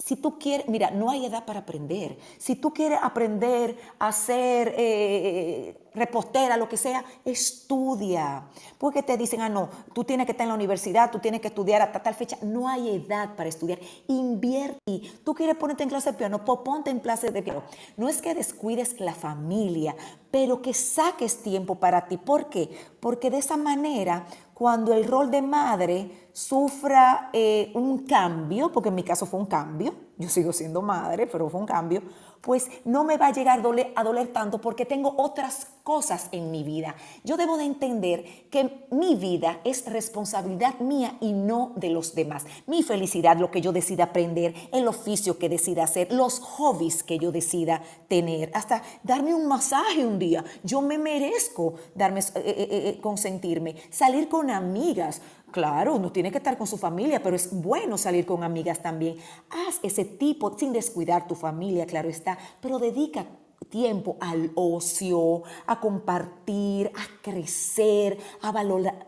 [0.04, 2.18] Si tú quieres, mira, no hay edad para aprender.
[2.36, 8.48] Si tú quieres aprender a ser eh, repostera, lo que sea, estudia.
[8.78, 11.46] Porque te dicen, ah, no, tú tienes que estar en la universidad, tú tienes que
[11.46, 12.36] estudiar hasta tal fecha.
[12.42, 13.78] No hay edad para estudiar.
[14.08, 15.02] Invierte.
[15.24, 17.62] Tú quieres ponerte en clase de piano, pues ponte en clase de piano.
[17.96, 19.94] No es que descuides la familia,
[20.32, 22.16] pero que saques tiempo para ti.
[22.16, 22.76] ¿Por qué?
[22.98, 24.26] Porque de esa manera
[24.62, 29.46] cuando el rol de madre sufra eh, un cambio, porque en mi caso fue un
[29.46, 32.00] cambio, yo sigo siendo madre, pero fue un cambio,
[32.42, 33.60] pues no me va a llegar
[33.94, 36.94] a doler tanto porque tengo otras cosas en mi vida.
[37.24, 42.44] Yo debo de entender que mi vida es responsabilidad mía y no de los demás.
[42.66, 47.18] Mi felicidad, lo que yo decida aprender, el oficio que decida hacer, los hobbies que
[47.18, 50.44] yo decida tener, hasta darme un masaje un día.
[50.62, 55.20] Yo me merezco darme, eh, eh, eh, consentirme, salir con amigas.
[55.52, 59.16] Claro, uno tiene que estar con su familia, pero es bueno salir con amigas también.
[59.50, 63.26] Haz ese tipo, sin descuidar tu familia, claro está, pero dedica
[63.64, 68.52] tiempo al ocio, a compartir, a crecer, a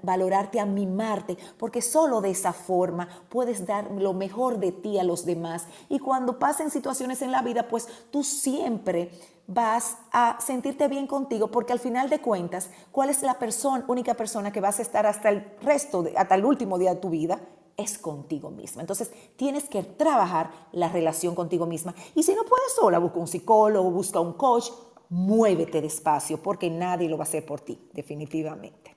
[0.02, 5.04] valorarte, a mimarte, porque solo de esa forma puedes dar lo mejor de ti a
[5.04, 5.66] los demás.
[5.88, 9.10] Y cuando pasen situaciones en la vida, pues tú siempre
[9.46, 14.14] vas a sentirte bien contigo porque al final de cuentas, ¿cuál es la persona, única
[14.14, 17.40] persona que vas a estar hasta el resto, hasta el último día de tu vida?
[17.76, 18.82] Es contigo misma.
[18.82, 21.94] Entonces tienes que trabajar la relación contigo misma.
[22.14, 24.70] Y si no puedes sola, busca un psicólogo, busca un coach,
[25.08, 28.94] muévete despacio porque nadie lo va a hacer por ti, definitivamente.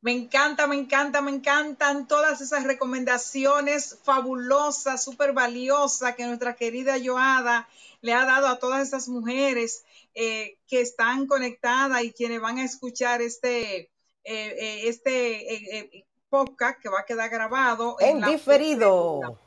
[0.00, 6.94] Me encanta, me encanta, me encantan todas esas recomendaciones fabulosas, súper valiosas que nuestra querida
[7.02, 7.68] Joada
[8.02, 9.84] le ha dado a todas esas mujeres
[10.14, 13.90] eh, que están conectadas y quienes van a escuchar este, eh,
[14.24, 16.06] eh, este
[16.44, 17.96] podcast que va a quedar grabado.
[18.00, 19.38] En, diferido.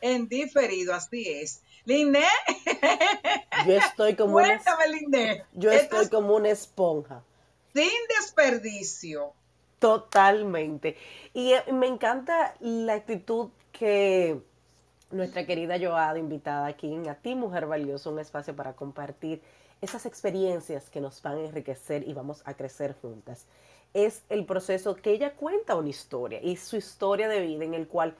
[0.00, 1.62] En diferido, así es.
[1.84, 2.26] Liné.
[3.66, 7.22] Yo estoy como Cuéntame, una, Yo estoy como una esponja.
[7.74, 9.32] Sin desperdicio.
[9.78, 10.96] Totalmente.
[11.34, 14.40] Y me encanta la actitud que
[15.10, 19.40] nuestra querida Joada, invitada aquí en A Ti Mujer Valiosa, un espacio para compartir
[19.80, 23.46] esas experiencias que nos van a enriquecer y vamos a crecer juntas.
[23.94, 27.88] Es el proceso que ella cuenta una historia y su historia de vida en el
[27.88, 28.14] cual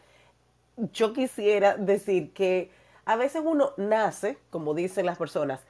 [0.93, 2.71] yo quisiera decir que
[3.05, 5.61] a veces uno nace, como dicen las personas,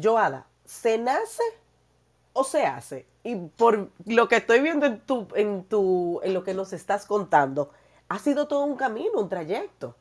[0.00, 1.42] Joada, ¿se nace
[2.32, 3.06] o se hace?
[3.24, 7.06] Y por lo que estoy viendo en tu, en tu, en lo que nos estás
[7.06, 7.70] contando,
[8.08, 9.96] ha sido todo un camino, un trayecto.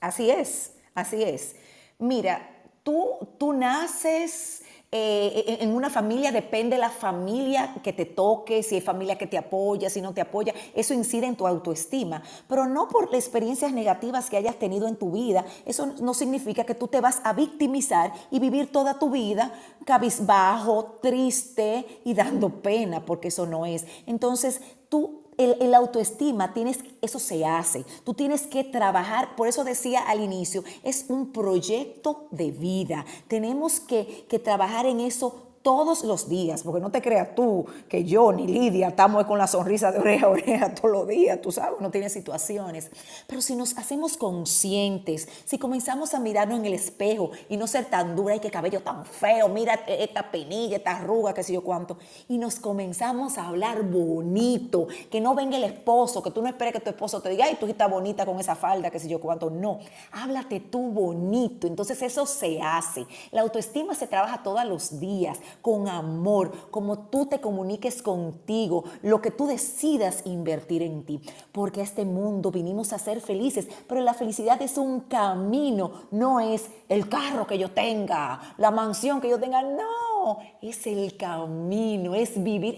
[0.00, 1.56] Así es, así es.
[1.98, 2.50] Mira,
[2.82, 8.80] tú, tú naces eh, en una familia, depende la familia que te toque, si hay
[8.80, 12.88] familia que te apoya, si no te apoya, eso incide en tu autoestima, pero no
[12.88, 16.88] por las experiencias negativas que hayas tenido en tu vida, eso no significa que tú
[16.88, 19.52] te vas a victimizar y vivir toda tu vida
[19.84, 23.86] cabizbajo, triste y dando pena, porque eso no es.
[24.06, 27.84] Entonces, tú el, autoestima, tienes, eso se hace.
[28.04, 33.06] Tú tienes que trabajar, por eso decía al inicio, es un proyecto de vida.
[33.28, 38.04] Tenemos que, que trabajar en eso todos los días, porque no te creas tú que
[38.04, 41.52] yo ni Lidia estamos con la sonrisa de oreja a oreja todos los días, tú
[41.52, 42.90] sabes, no tiene situaciones.
[43.26, 47.86] Pero si nos hacemos conscientes, si comenzamos a mirarnos en el espejo y no ser
[47.86, 51.62] tan dura y qué cabello tan feo, mira esta penilla, esta arruga, qué sé yo
[51.62, 56.48] cuánto, y nos comenzamos a hablar bonito, que no venga el esposo, que tú no
[56.48, 59.08] esperes que tu esposo te diga, ay, tú estás bonita con esa falda, qué sé
[59.08, 59.78] yo cuánto, no,
[60.12, 63.06] háblate tú bonito, entonces eso se hace.
[63.30, 69.20] La autoestima se trabaja todos los días con amor, como tú te comuniques contigo, lo
[69.20, 71.20] que tú decidas invertir en ti.
[71.52, 76.40] Porque a este mundo vinimos a ser felices, pero la felicidad es un camino, no
[76.40, 82.14] es el carro que yo tenga, la mansión que yo tenga, no, es el camino,
[82.14, 82.76] es vivir.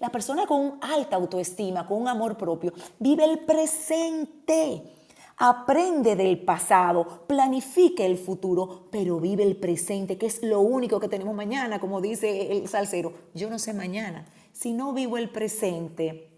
[0.00, 4.95] la persona con alta autoestima, con un amor propio, vive el presente.
[5.38, 11.08] Aprende del pasado, planifique el futuro, pero vive el presente, que es lo único que
[11.08, 13.12] tenemos mañana, como dice el salsero.
[13.34, 14.24] Yo no sé mañana.
[14.52, 16.30] Si no vivo el presente,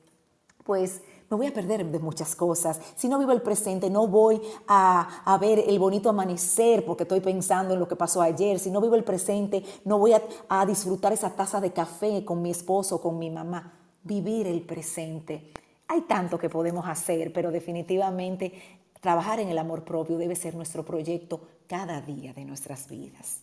[0.64, 2.80] pues me voy a perder de muchas cosas.
[2.96, 7.74] Si no vivo el presente, no voy a, ver el bonito amanecer porque estoy pensando
[7.74, 8.58] en lo que pasó ayer.
[8.58, 12.42] Si no vivo el presente, no voy a, a disfrutar esa taza de café con
[12.42, 13.78] mi esposo, con mi mamá.
[14.02, 15.52] Vivir el presente.
[15.86, 20.84] Hay tanto que podemos hacer, pero definitivamente Trabajar en el amor propio debe ser nuestro
[20.84, 23.42] proyecto cada día de nuestras vidas.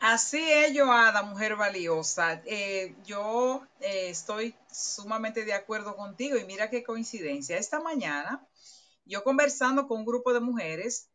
[0.00, 2.40] Así es, Joada, mujer valiosa.
[2.46, 7.58] Eh, yo eh, estoy sumamente de acuerdo contigo y mira qué coincidencia.
[7.58, 8.46] Esta mañana,
[9.04, 11.10] yo conversando con un grupo de mujeres,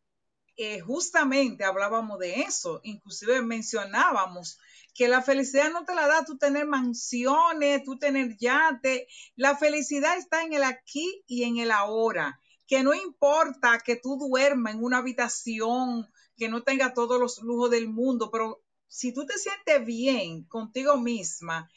[0.56, 4.58] eh, justamente hablábamos de eso, inclusive mencionábamos
[4.94, 10.16] que la felicidad no te la da tú tener mansiones, tú tener yate, la felicidad
[10.16, 14.82] está en el aquí y en el ahora, que no importa que tú duermas en
[14.82, 19.84] una habitación que no tenga todos los lujos del mundo, pero si tú te sientes
[19.84, 21.68] bien contigo misma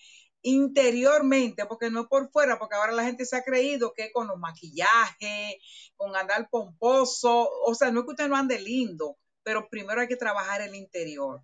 [0.41, 4.37] interiormente, porque no por fuera, porque ahora la gente se ha creído que con los
[4.37, 5.55] maquillajes,
[5.95, 10.07] con andar pomposo, o sea, no es que usted no ande lindo, pero primero hay
[10.07, 11.41] que trabajar el interior.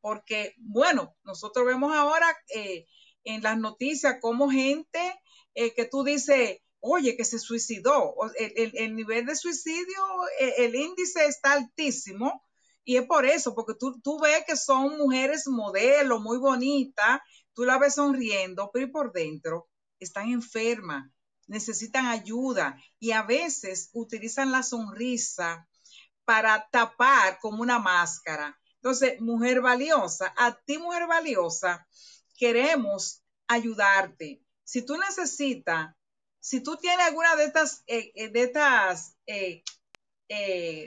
[0.00, 2.86] Porque, bueno, nosotros vemos ahora eh,
[3.24, 5.20] en las noticias como gente
[5.54, 8.14] eh, que tú dices, oye, que se suicidó.
[8.38, 10.02] El, nivel de suicidio,
[10.40, 12.42] eh, el índice está altísimo.
[12.84, 17.20] Y es por eso, porque tú, tú ves que son mujeres modelos, muy bonitas,
[17.52, 21.10] tú la ves sonriendo, pero por dentro están enfermas,
[21.48, 25.66] necesitan ayuda y a veces utilizan la sonrisa
[26.24, 28.56] para tapar como una máscara.
[28.76, 31.86] Entonces, mujer valiosa, a ti mujer valiosa,
[32.36, 34.42] queremos ayudarte.
[34.64, 35.94] Si tú necesitas,
[36.46, 39.64] si tú tienes alguna de estas, eh, eh, de estas eh,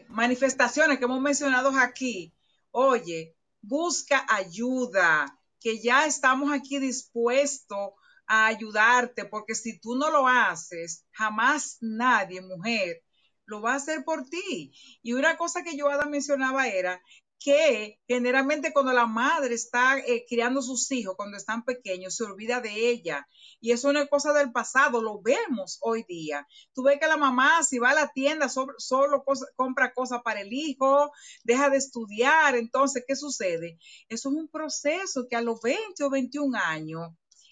[0.07, 2.33] manifestaciones que hemos mencionado aquí,
[2.71, 7.91] oye, busca ayuda, que ya estamos aquí dispuestos
[8.25, 13.03] a ayudarte, porque si tú no lo haces, jamás nadie, mujer,
[13.45, 14.71] lo va a hacer por ti.
[15.01, 17.01] Y una cosa que yo mencionaba era
[17.39, 22.59] que generalmente cuando la madre está eh, criando sus hijos, cuando están pequeños, se olvida
[22.59, 23.27] de ella.
[23.61, 26.45] Y eso no es cosa del pasado, lo vemos hoy día.
[26.73, 29.23] Tú ves que la mamá, si va a la tienda, solo,
[29.55, 31.11] compra cosas para el hijo,
[31.45, 32.55] deja de estudiar.
[32.55, 33.79] Entonces, ¿qué sucede?
[34.09, 37.09] Eso es un proceso que a los 20 o 21 años,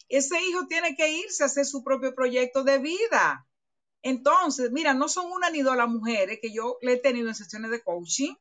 [0.10, 3.48] ese hijo tiene que irse a hacer su propio proyecto de vida.
[4.02, 7.36] Entonces, mira, no son una ni dos las mujeres que yo le he tenido en
[7.36, 8.36] sesiones de coaching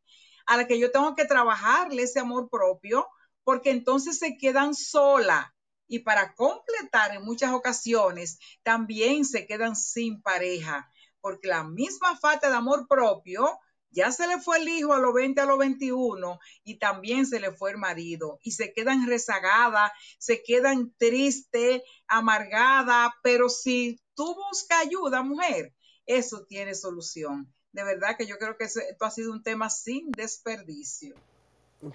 [0.47, 3.07] a la que yo tengo que trabajarle ese amor propio,
[3.45, 5.55] porque entonces se quedan sola.
[5.89, 12.49] Y para completar en muchas ocasiones también se quedan sin pareja, porque la misma falta
[12.49, 13.59] de amor propio
[13.91, 17.41] ya se le fue el hijo a los 20, a los 21 y también se
[17.41, 18.39] le fue el marido.
[18.43, 25.73] Y se quedan rezagadas, se quedan tristes, amargadas, pero si tú buscas ayuda, mujer,
[26.05, 30.11] eso tiene solución de verdad que yo creo que esto ha sido un tema sin
[30.11, 31.15] desperdicio.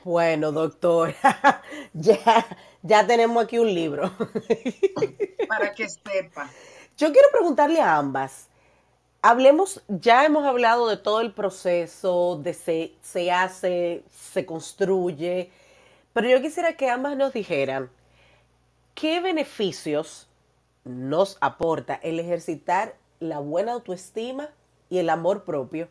[0.03, 1.15] Bueno, doctor,
[1.93, 2.45] ya,
[2.83, 4.11] ya tenemos aquí un libro.
[5.47, 6.51] Para que sepa.
[6.97, 8.47] Yo quiero preguntarle a ambas.
[9.23, 15.51] Hablemos, ya hemos hablado de todo el proceso, de se, se hace, se construye,
[16.13, 17.89] pero yo quisiera que ambas nos dijeran
[18.93, 20.27] qué beneficios
[20.83, 24.49] nos aporta el ejercitar la buena autoestima
[24.91, 25.87] y el amor propio.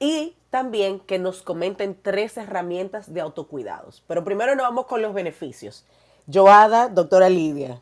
[0.00, 4.02] Y también que nos comenten tres herramientas de autocuidados.
[4.06, 5.84] Pero primero nos vamos con los beneficios.
[6.32, 7.80] Joada, doctora Lidia.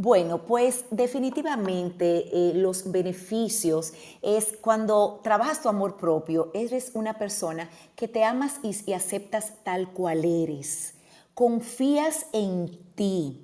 [0.00, 7.68] Bueno, pues definitivamente eh, los beneficios es cuando trabajas tu amor propio, eres una persona
[7.96, 10.94] que te amas y, y aceptas tal cual eres,
[11.34, 13.40] confías en ti,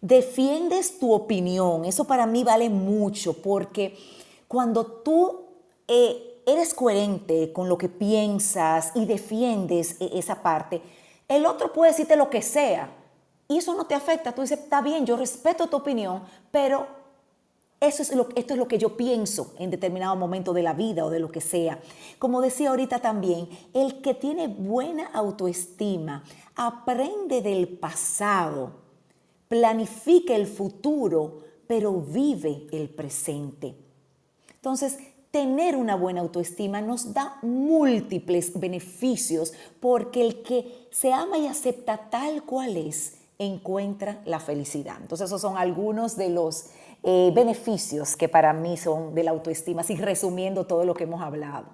[0.00, 3.94] defiendes tu opinión, eso para mí vale mucho porque
[4.48, 5.44] cuando tú
[5.86, 10.80] eh, eres coherente con lo que piensas y defiendes e, esa parte,
[11.28, 12.90] el otro puede decirte lo que sea
[13.46, 14.34] y eso no te afecta.
[14.34, 16.86] Tú dices, está bien, yo respeto tu opinión, pero
[17.80, 21.04] eso es lo, esto es lo que yo pienso en determinado momento de la vida
[21.04, 21.80] o de lo que sea.
[22.18, 26.24] Como decía ahorita también, el que tiene buena autoestima
[26.56, 28.72] aprende del pasado,
[29.48, 33.87] planifica el futuro, pero vive el presente.
[34.58, 34.98] Entonces,
[35.30, 42.10] tener una buena autoestima nos da múltiples beneficios porque el que se ama y acepta
[42.10, 44.96] tal cual es, encuentra la felicidad.
[45.00, 46.66] Entonces, esos son algunos de los
[47.04, 51.22] eh, beneficios que para mí son de la autoestima, así resumiendo todo lo que hemos
[51.22, 51.66] hablado.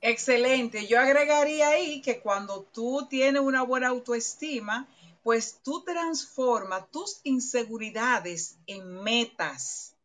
[0.00, 0.86] Excelente.
[0.86, 4.88] Yo agregaría ahí que cuando tú tienes una buena autoestima,
[5.22, 9.95] pues tú transformas tus inseguridades en metas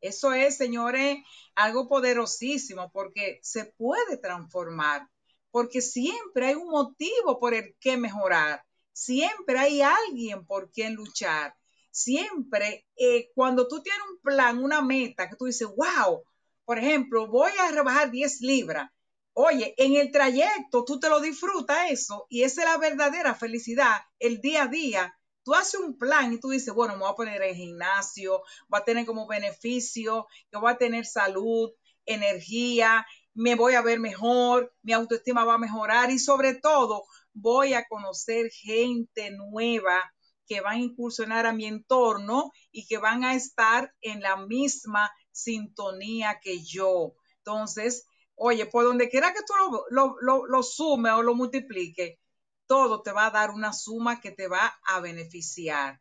[0.00, 1.18] eso es, señores,
[1.54, 5.08] algo poderosísimo porque se puede transformar,
[5.50, 8.62] porque siempre hay un motivo por el que mejorar,
[8.92, 11.54] siempre hay alguien por quien luchar,
[11.90, 16.22] siempre eh, cuando tú tienes un plan, una meta, que tú dices, wow,
[16.64, 18.90] por ejemplo, voy a rebajar 10 libras.
[19.32, 24.00] Oye, en el trayecto tú te lo disfrutas eso y esa es la verdadera felicidad,
[24.18, 25.17] el día a día
[25.48, 28.42] tú haces un plan y tú dices, bueno, me voy a poner en gimnasio,
[28.72, 31.70] va a tener como beneficio, que voy a tener salud,
[32.04, 37.72] energía, me voy a ver mejor, mi autoestima va a mejorar y sobre todo voy
[37.72, 40.12] a conocer gente nueva
[40.46, 45.10] que van a incursionar a mi entorno y que van a estar en la misma
[45.30, 47.14] sintonía que yo.
[47.38, 49.54] Entonces, oye, por donde quiera que tú
[49.88, 52.20] lo, lo, lo, sume o lo multiplique,
[52.68, 56.00] todo te va a dar una suma que te va a beneficiar.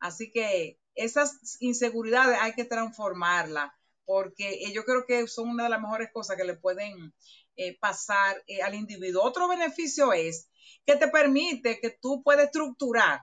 [0.00, 3.70] Así que esas inseguridades hay que transformarlas
[4.04, 7.12] porque yo creo que son una de las mejores cosas que le pueden
[7.56, 9.22] eh, pasar eh, al individuo.
[9.22, 10.48] Otro beneficio es
[10.86, 13.22] que te permite que tú puedes estructurar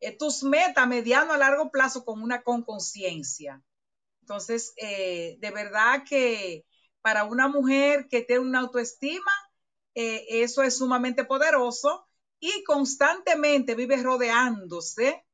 [0.00, 3.62] eh, tus metas mediano a largo plazo con una con conciencia.
[4.20, 6.66] Entonces, de verdad que
[7.00, 9.30] para una mujer que tiene una autoestima,
[9.96, 12.06] eso es sumamente poderoso
[12.38, 15.24] y constantemente vive rodeándose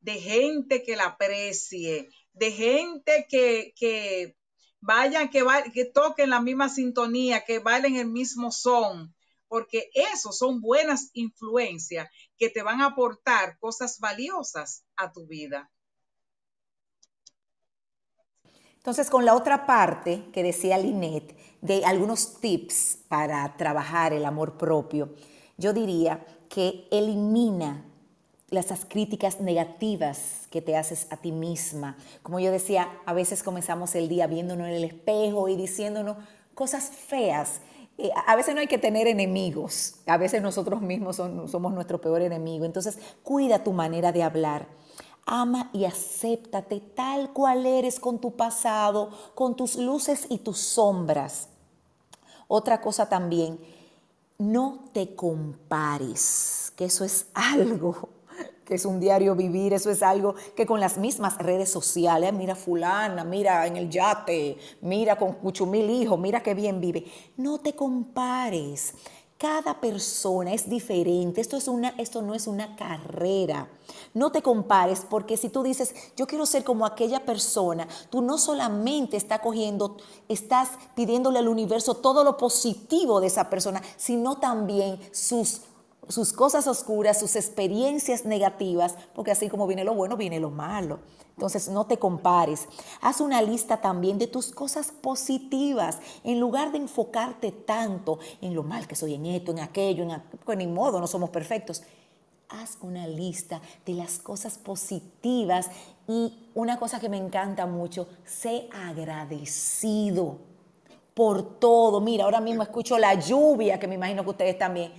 [0.00, 4.36] de gente que la aprecie, de gente que, que
[4.80, 9.14] vayan, que, que toquen la misma sintonía, que bailen el mismo son,
[9.48, 12.08] porque esos son buenas influencias
[12.38, 15.70] que te van a aportar cosas valiosas a tu vida.
[18.84, 24.58] Entonces, con la otra parte que decía Linet, de algunos tips para trabajar el amor
[24.58, 25.14] propio,
[25.56, 27.82] yo diría que elimina
[28.50, 31.96] esas críticas negativas que te haces a ti misma.
[32.22, 36.18] Como yo decía, a veces comenzamos el día viéndonos en el espejo y diciéndonos
[36.54, 37.62] cosas feas.
[37.96, 42.20] Eh, a veces no hay que tener enemigos, a veces nosotros mismos somos nuestro peor
[42.20, 42.66] enemigo.
[42.66, 44.66] Entonces, cuida tu manera de hablar.
[45.26, 51.48] Ama y acéptate tal cual eres con tu pasado, con tus luces y tus sombras.
[52.48, 53.58] Otra cosa también,
[54.38, 58.08] no te compares, que eso es algo
[58.64, 62.54] que es un diario vivir, eso es algo que con las mismas redes sociales, mira
[62.54, 67.04] fulana, mira en el yate, mira con mucho mil hijos, mira qué bien vive.
[67.36, 68.94] No te compares.
[69.38, 71.40] Cada persona es diferente.
[71.40, 73.68] Esto, es una, esto no es una carrera.
[74.14, 78.38] No te compares porque si tú dices, yo quiero ser como aquella persona, tú no
[78.38, 79.96] solamente estás cogiendo,
[80.28, 85.62] estás pidiéndole al universo todo lo positivo de esa persona, sino también sus
[86.08, 91.00] sus cosas oscuras, sus experiencias negativas, porque así como viene lo bueno, viene lo malo.
[91.36, 92.68] Entonces no te compares.
[93.00, 98.62] Haz una lista también de tus cosas positivas, en lugar de enfocarte tanto en lo
[98.62, 101.82] mal que soy en esto, en aquello, en pues ni modo, no somos perfectos.
[102.48, 105.70] Haz una lista de las cosas positivas
[106.06, 110.38] y una cosa que me encanta mucho, sé agradecido
[111.14, 112.00] por todo.
[112.00, 114.92] Mira, ahora mismo escucho la lluvia, que me imagino que ustedes también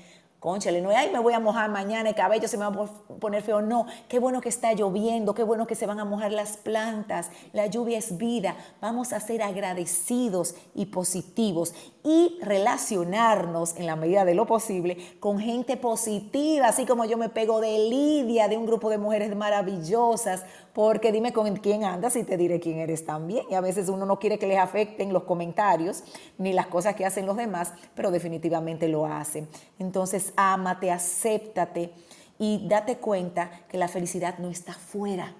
[0.45, 2.85] Conchale, no es, ay, me voy a mojar mañana, el cabello se me va a
[3.19, 3.63] poner feo.
[3.63, 7.31] No, qué bueno que está lloviendo, qué bueno que se van a mojar las plantas.
[7.51, 8.55] La lluvia es vida.
[8.79, 11.73] Vamos a ser agradecidos y positivos
[12.03, 17.29] y relacionarnos en la medida de lo posible con gente positiva, así como yo me
[17.29, 20.45] pego de Lidia, de un grupo de mujeres maravillosas,
[20.76, 23.45] porque dime con quién andas y te diré quién eres también.
[23.49, 26.03] Y a veces uno no quiere que les afecten los comentarios
[26.38, 29.47] ni las cosas que hacen los demás, pero definitivamente lo hacen.
[29.80, 31.93] Entonces, ámate, acéptate
[32.38, 35.34] y date cuenta que la felicidad no está fuera,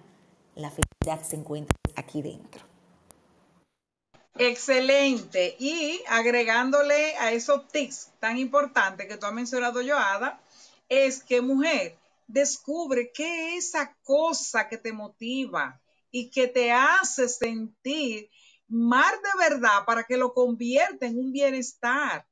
[0.55, 2.61] la felicidad se encuentra aquí dentro.
[4.38, 5.57] Excelente.
[5.59, 10.39] Y agregándole a esos tips tan importantes que tú has mencionado, Joada,
[10.88, 11.97] es que mujer,
[12.28, 18.30] descubre qué es esa cosa que te motiva y que te hace sentir
[18.67, 22.26] más de verdad para que lo convierta en un bienestar.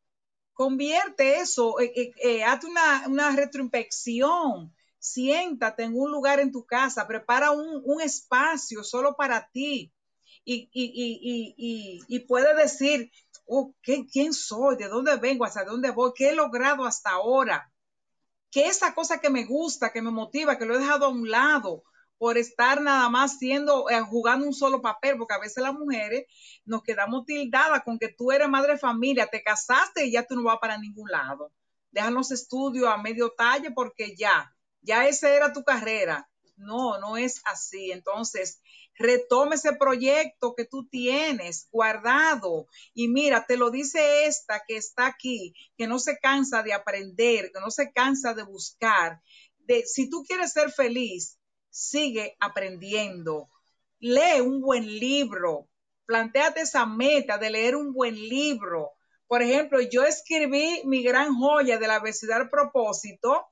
[0.54, 7.08] Convierte eso, eh, eh, eh, una, una, retroinspección, siéntate en un lugar en tu casa,
[7.08, 9.92] prepara un, espacio solo para ti
[10.46, 13.12] y, y, puede decir,
[13.48, 14.76] oh, ¿quién soy?
[14.78, 15.46] ¿De dónde vengo?
[15.46, 16.12] ¿Hasta dónde voy?
[16.16, 17.73] ¿Qué he logrado hasta ahora?
[18.54, 21.30] Que esa cosa que me gusta, que me motiva, que lo he dejado a un
[21.30, 21.84] lado
[22.20, 26.26] por estar nada más siendo, eh, jugando un solo papel, porque a veces las mujeres
[26.64, 30.36] nos quedamos tildadas con que tú eres madre de familia, te casaste y ya tú
[30.36, 31.52] no vas para ningún lado.
[31.90, 36.30] Dejan los estudios a medio talle porque ya, ya esa era tu carrera.
[36.56, 37.92] No, no es así.
[37.92, 38.62] Entonces,
[38.98, 42.68] retome ese proyecto que tú tienes guardado.
[42.94, 47.52] Y mira, te lo dice esta que está aquí, que no se cansa de aprender,
[47.52, 49.22] que no se cansa de buscar.
[49.60, 51.40] De, si tú quieres ser feliz,
[51.70, 53.50] sigue aprendiendo.
[54.00, 55.70] Lee un buen libro.
[56.06, 58.92] Plantéate esa meta de leer un buen libro.
[59.28, 63.48] Por ejemplo, yo escribí mi gran joya de la obesidad propósito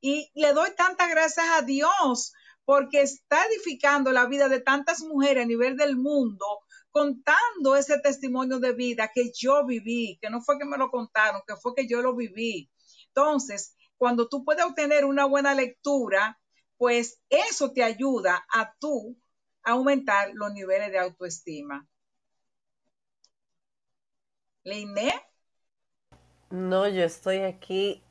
[0.00, 2.32] y le doy tantas gracias a Dios
[2.66, 6.44] porque está edificando la vida de tantas mujeres a nivel del mundo
[6.90, 11.42] contando ese testimonio de vida que yo viví, que no fue que me lo contaron,
[11.46, 12.68] que fue que yo lo viví.
[13.08, 16.40] Entonces, cuando tú puedes obtener una buena lectura,
[16.76, 19.16] pues eso te ayuda a tú
[19.62, 21.86] aumentar los niveles de autoestima.
[24.64, 25.14] Liné.
[26.50, 28.02] No, yo estoy aquí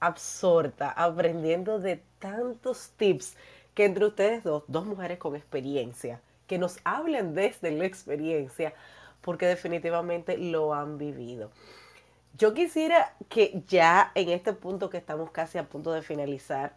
[0.00, 3.36] absorta, aprendiendo de tantos tips
[3.78, 8.74] que entre ustedes dos, dos mujeres con experiencia, que nos hablen desde la experiencia,
[9.20, 11.52] porque definitivamente lo han vivido.
[12.36, 16.74] Yo quisiera que ya en este punto que estamos casi a punto de finalizar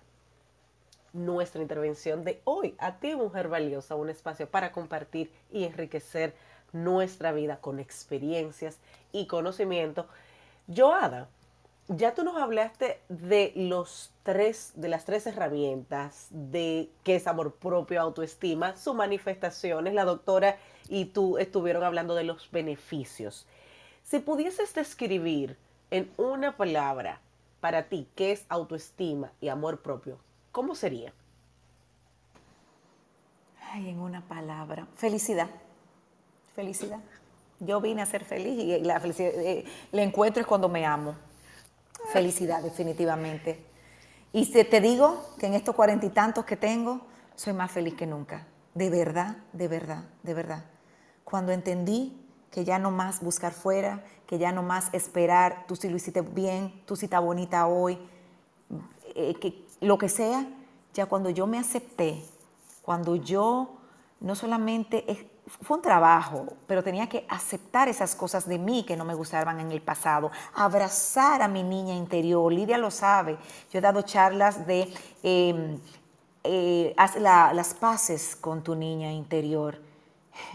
[1.12, 6.36] nuestra intervención de hoy, a ti mujer valiosa, un espacio para compartir y enriquecer
[6.72, 8.78] nuestra vida con experiencias
[9.12, 10.06] y conocimiento.
[10.68, 11.30] Joada,
[11.96, 17.56] ya tú nos hablaste de los tres, de las tres herramientas de qué es amor
[17.56, 19.94] propio, autoestima, sus manifestaciones.
[19.94, 23.46] La doctora y tú estuvieron hablando de los beneficios.
[24.04, 25.58] Si pudieses describir
[25.90, 27.20] en una palabra
[27.60, 30.18] para ti qué es autoestima y amor propio,
[30.52, 31.14] ¿cómo sería?
[33.72, 35.50] Ay, en una palabra, felicidad.
[36.56, 37.00] Felicidad.
[37.60, 41.16] Yo vine a ser feliz y la felicidad, eh, encuentro es cuando me amo.
[42.12, 43.66] Felicidad, definitivamente.
[44.34, 47.02] Y si te digo que en estos cuarenta y tantos que tengo,
[47.36, 48.48] soy más feliz que nunca.
[48.74, 50.66] De verdad, de verdad, de verdad.
[51.24, 52.18] Cuando entendí
[52.50, 56.22] que ya no más buscar fuera, que ya no más esperar, tú sí lo hiciste
[56.22, 57.98] bien, tú sí estás bonita hoy,
[59.16, 60.48] eh, que lo que sea,
[60.94, 62.24] ya cuando yo me acepté,
[62.82, 63.78] cuando yo
[64.20, 65.12] no solamente
[65.48, 69.60] fue un trabajo, pero tenía que aceptar esas cosas de mí que no me gustaban
[69.60, 72.52] en el pasado, abrazar a mi niña interior.
[72.52, 73.38] Lidia lo sabe.
[73.72, 75.80] Yo he dado charlas de em,
[76.44, 79.80] eh, haz las paces con tu niña interior.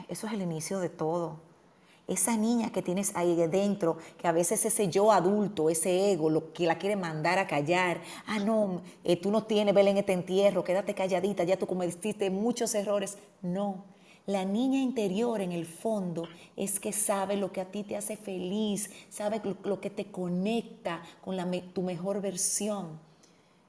[0.08, 1.40] Eso es el inicio de todo.
[2.08, 6.52] Esa niña que tienes ahí dentro, que a veces ese yo adulto, ese ego, lo
[6.52, 8.00] que la quiere mandar a callar.
[8.26, 12.30] Ah, no, eh, tú no tienes, vela en este entierro, quédate calladita, ya tú cometiste
[12.30, 13.18] muchos errores.
[13.42, 13.84] No,
[14.26, 16.24] la niña interior en el fondo
[16.56, 21.00] es que sabe lo que a ti te hace feliz, sabe lo, que te conecta
[21.24, 21.36] con
[21.72, 22.98] tu mejor versión.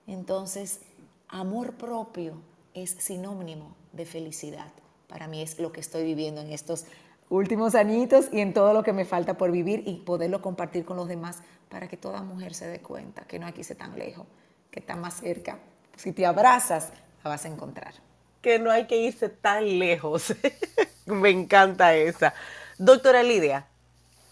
[0.07, 0.79] Entonces,
[1.27, 2.41] amor propio
[2.73, 4.71] es sinónimo de felicidad.
[5.07, 6.85] Para mí es lo que estoy viviendo en estos
[7.29, 10.97] últimos añitos y en todo lo que me falta por vivir y poderlo compartir con
[10.97, 13.97] los demás para que toda mujer se dé cuenta que no hay que irse tan
[13.97, 14.25] lejos,
[14.71, 15.59] que está más cerca.
[15.95, 16.91] Si te abrazas,
[17.23, 18.06] la vas a encontrar
[18.47, 20.33] que no hay que irse tan lejos.
[21.05, 22.33] Me encanta esa.
[22.77, 23.67] Doctora Lidia,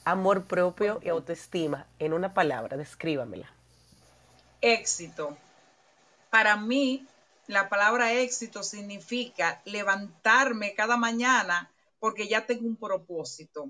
[0.05, 3.51] amor propio y autoestima, en una palabra, descríbamela.
[4.61, 5.37] Éxito.
[6.29, 7.05] Para mí,
[7.47, 13.69] la palabra éxito significa levantarme cada mañana porque ya tengo un propósito.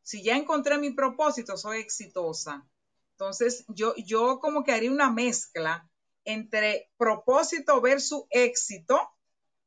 [0.00, 2.66] Si ya encontré mi propósito, soy exitosa.
[3.10, 5.86] Entonces, yo, yo como que haría una mezcla
[6.24, 9.12] entre propósito versus éxito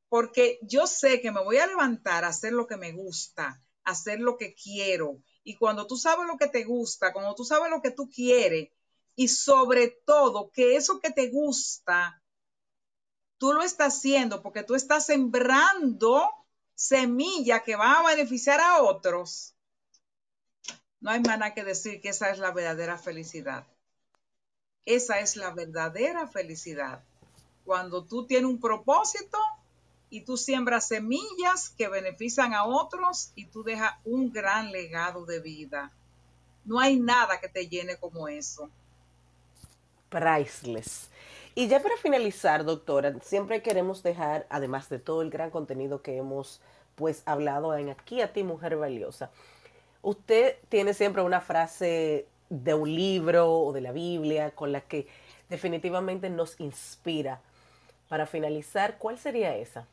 [0.10, 3.91] porque yo sé que me voy a levantar a hacer lo que me gusta, a
[3.91, 5.22] hacer lo que quiero.
[5.43, 8.70] Y cuando tú sabes lo que te gusta, cuando tú sabes lo que tú quieres,
[9.16, 12.22] y sobre todo que eso que te gusta,
[13.38, 16.24] tú lo estás haciendo porque tú estás sembrando
[16.74, 19.55] semilla que va a beneficiar a otros,
[21.01, 23.68] no hay más nada que decir que esa es la verdadera felicidad.
[24.86, 27.03] Esa es la verdadera felicidad.
[27.64, 29.38] Cuando tú tienes un propósito
[30.10, 35.39] y tú siembras semillas que benefician a otros y tú dejas un gran legado de
[35.39, 35.91] vida.
[36.66, 38.70] No hay nada que te llene como eso.
[40.10, 41.10] Priceless.
[41.55, 46.18] Y ya para finalizar, doctora, siempre queremos dejar, además de todo el gran contenido que
[46.18, 46.62] hemos
[46.95, 49.32] pues hablado en Aquí a ti, mujer valiosa,
[50.01, 55.07] usted tiene siempre una frase de un libro o de la Biblia con la que
[55.49, 57.41] definitivamente nos inspira.
[58.10, 59.86] Para finalizar, ¿cuál sería esa?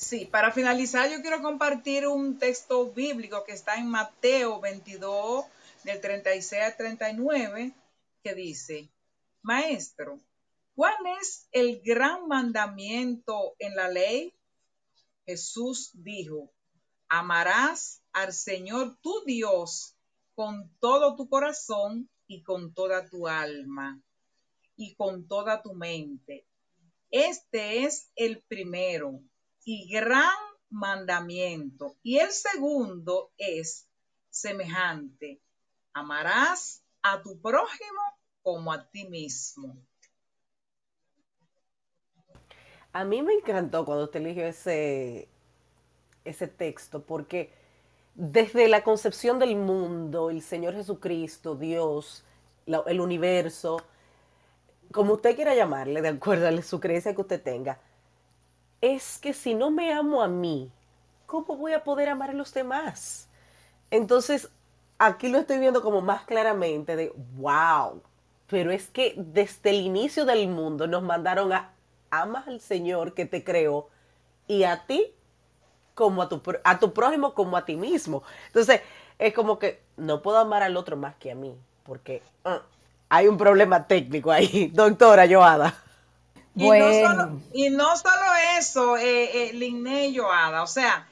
[0.00, 5.44] Sí, para finalizar yo quiero compartir un texto bíblico que está en Mateo 22,
[5.84, 7.74] del 36 al 39,
[8.22, 8.88] que dice,
[9.42, 10.18] Maestro,
[10.74, 14.32] ¿cuál es el gran mandamiento en la ley?
[15.26, 16.50] Jesús dijo,
[17.10, 19.96] amarás al Señor tu Dios
[20.34, 24.00] con todo tu corazón y con toda tu alma
[24.76, 26.46] y con toda tu mente.
[27.10, 29.20] Este es el primero
[29.64, 30.30] y gran
[30.70, 31.96] mandamiento.
[32.02, 33.88] Y el segundo es
[34.30, 35.40] semejante.
[35.92, 38.00] Amarás a tu prójimo
[38.42, 39.76] como a ti mismo.
[42.92, 45.28] A mí me encantó cuando usted eligió ese,
[46.24, 47.52] ese texto porque
[48.14, 52.24] desde la concepción del mundo, el Señor Jesucristo, Dios,
[52.66, 53.82] el universo,
[54.92, 57.78] como usted quiera llamarle, de acuerdo a su creencia que usted tenga,
[58.80, 60.70] es que si no me amo a mí,
[61.26, 63.28] ¿cómo voy a poder amar a los demás?
[63.90, 64.48] Entonces,
[64.98, 68.02] aquí lo estoy viendo como más claramente de, wow,
[68.46, 71.72] pero es que desde el inicio del mundo nos mandaron a
[72.10, 73.88] amas al Señor que te creó
[74.46, 75.14] y a ti
[75.94, 78.22] como a tu, prójimo como a ti mismo.
[78.46, 78.80] Entonces,
[79.18, 81.54] es como que no puedo amar al otro más que a mí,
[81.84, 82.60] porque uh,
[83.08, 85.74] hay un problema técnico ahí, doctora Joada.
[86.54, 91.08] Y, no solo, y no solo eso, eh, eh, Joada, o sea,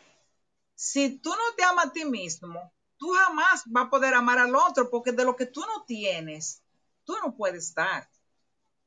[0.74, 4.54] si tú no te amas a ti mismo, tú jamás vas a poder amar al
[4.54, 6.62] otro, porque de lo que tú no tienes,
[7.04, 8.08] tú no puedes dar.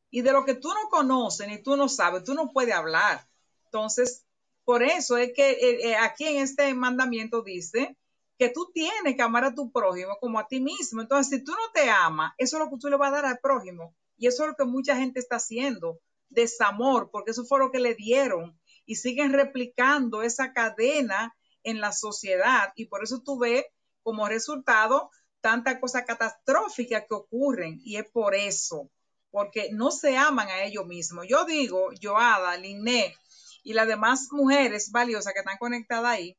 [0.10, 3.26] Y de lo que tú no conoces ni tú no sabes, tú no puedes hablar.
[3.66, 4.26] Entonces,
[4.66, 7.98] por eso es que eh, eh, aquí en este mandamiento dice
[8.38, 11.02] que tú tienes que amar a tu prójimo como a ti mismo.
[11.02, 13.26] Entonces, si tú no te amas, eso es lo que tú le vas a dar
[13.26, 13.96] al prójimo.
[14.18, 16.00] Y eso es lo que mucha gente está haciendo,
[16.32, 18.60] desamor, porque eso fue lo que le dieron.
[18.86, 22.74] Y siguen replicando esa cadena en la sociedad.
[22.76, 23.66] Y por eso tú ves
[24.04, 27.80] como resultado tanta cosa catastrófica que ocurren.
[27.84, 28.90] Y es por eso
[29.32, 31.26] porque no se aman a ellos mismos.
[31.28, 33.16] Yo digo, Joada, Liné
[33.64, 36.38] y las demás mujeres valiosas que están conectadas ahí,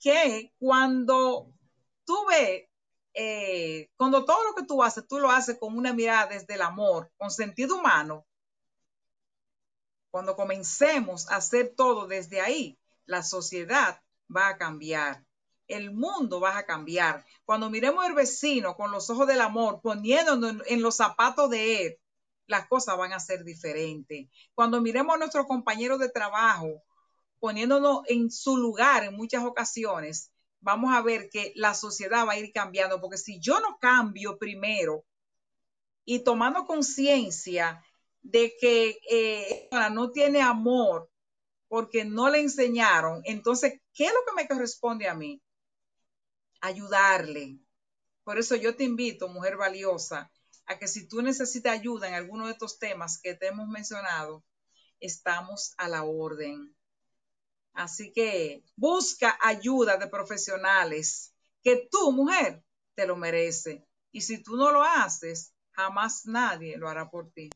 [0.00, 1.52] que cuando
[2.04, 2.64] tú ves,
[3.14, 6.62] eh, cuando todo lo que tú haces, tú lo haces con una mirada desde el
[6.62, 8.26] amor, con sentido humano,
[10.16, 14.00] cuando comencemos a hacer todo desde ahí, la sociedad
[14.34, 15.26] va a cambiar.
[15.68, 17.26] El mundo va a cambiar.
[17.44, 21.98] Cuando miremos al vecino con los ojos del amor, poniéndonos en los zapatos de él,
[22.46, 24.28] las cosas van a ser diferentes.
[24.54, 26.82] Cuando miremos a nuestros compañeros de trabajo,
[27.38, 32.38] poniéndonos en su lugar en muchas ocasiones, vamos a ver que la sociedad va a
[32.38, 35.04] ir cambiando, porque si yo no cambio primero
[36.06, 37.84] y tomando conciencia
[38.30, 41.08] de que eh, no tiene amor
[41.68, 45.40] porque no le enseñaron, entonces, ¿qué es lo que me corresponde a mí?
[46.60, 47.58] Ayudarle.
[48.24, 50.30] Por eso yo te invito, mujer valiosa,
[50.66, 54.44] a que si tú necesitas ayuda en alguno de estos temas que te hemos mencionado,
[54.98, 56.74] estamos a la orden.
[57.74, 62.64] Así que busca ayuda de profesionales que tú, mujer,
[62.96, 63.86] te lo merece.
[64.10, 67.50] Y si tú no lo haces, jamás nadie lo hará por ti.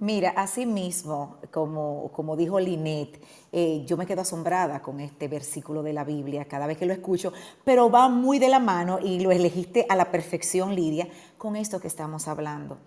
[0.00, 5.82] Mira, así mismo, como, como dijo Linet, eh, yo me quedo asombrada con este versículo
[5.82, 7.32] de la Biblia cada vez que lo escucho,
[7.64, 11.80] pero va muy de la mano y lo elegiste a la perfección, Lidia, con esto
[11.80, 12.78] que estamos hablando.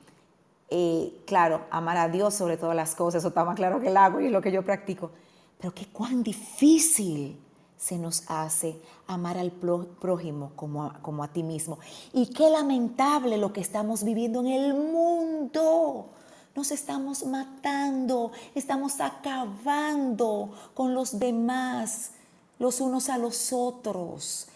[0.69, 3.97] Eh, claro, amar a Dios sobre todas las cosas, eso está más claro que el
[3.97, 5.11] agua y es lo que yo practico,
[5.59, 7.37] pero qué cuán difícil
[7.75, 11.79] se nos hace amar al prójimo como como a ti mismo.
[12.13, 16.11] Y qué lamentable lo que estamos viviendo en el mundo
[16.55, 22.11] nos estamos matando, estamos acabando con los demás,
[22.59, 24.47] los unos a los otros.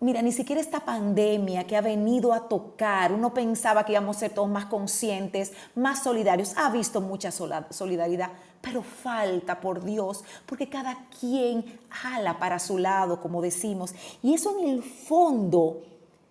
[0.00, 4.20] Mira, ni siquiera esta pandemia que ha venido a tocar, uno pensaba que íbamos a
[4.20, 8.30] ser todos más conscientes, más solidarios, ha visto mucha solidaridad,
[8.60, 13.94] pero falta, por Dios, porque cada quien jala para su lado, como decimos,
[14.24, 15.82] y eso en el fondo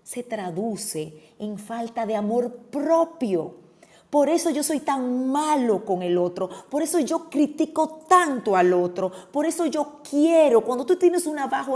[0.04, 3.61] se traduce en falta de amor propio.
[4.12, 6.49] Por eso yo soy tan malo con el otro.
[6.70, 9.09] Por eso yo critico tanto al otro.
[9.32, 11.72] Por eso yo quiero, cuando tú tienes una baja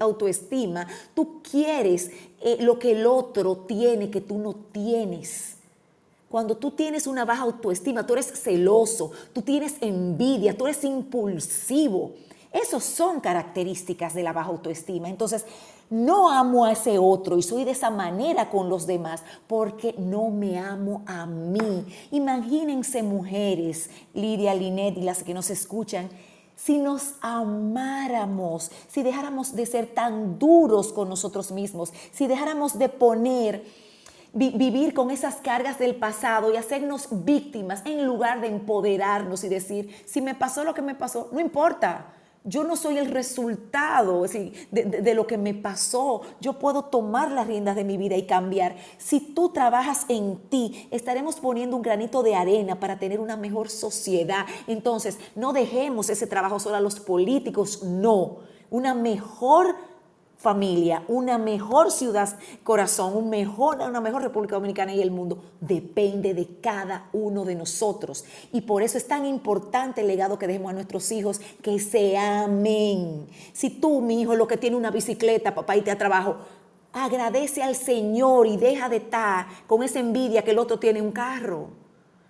[0.00, 2.10] autoestima, tú quieres
[2.40, 5.58] eh, lo que el otro tiene que tú no tienes.
[6.28, 12.14] Cuando tú tienes una baja autoestima, tú eres celoso, tú tienes envidia, tú eres impulsivo.
[12.52, 15.08] Esas son características de la baja autoestima.
[15.08, 15.44] Entonces,
[15.90, 20.30] no amo a ese otro y soy de esa manera con los demás porque no
[20.30, 21.86] me amo a mí.
[22.10, 26.08] Imagínense mujeres, Lidia, Linet y las que nos escuchan,
[26.56, 32.88] si nos amáramos, si dejáramos de ser tan duros con nosotros mismos, si dejáramos de
[32.88, 33.64] poner
[34.32, 39.94] vivir con esas cargas del pasado y hacernos víctimas en lugar de empoderarnos y decir,
[40.04, 42.15] si me pasó lo que me pasó, no importa,
[42.46, 44.24] yo no soy el resultado
[44.70, 46.22] de, lo que me pasó.
[46.40, 48.76] Yo puedo tomar las riendas de mi vida y cambiar.
[48.98, 53.68] Si tú trabajas en ti, estaremos poniendo un granito de arena para tener una mejor
[53.68, 54.46] sociedad.
[54.68, 58.38] Entonces, no dejemos ese trabajo solo a los políticos, no.
[58.70, 59.74] Una mejor
[60.38, 66.60] familia, una mejor ciudad corazón, mejor, una mejor República Dominicana y el mundo depende de
[66.60, 68.24] cada uno de nosotros.
[68.52, 72.16] Y por eso es tan importante el legado que dejemos a nuestros hijos, que se
[72.16, 73.26] amen.
[73.52, 76.36] Si tú, mi hijo, lo que tiene una bicicleta, papá, irte a trabajo,
[76.92, 81.12] agradece al Señor y deja de estar con esa envidia que el otro tiene un
[81.12, 81.68] carro.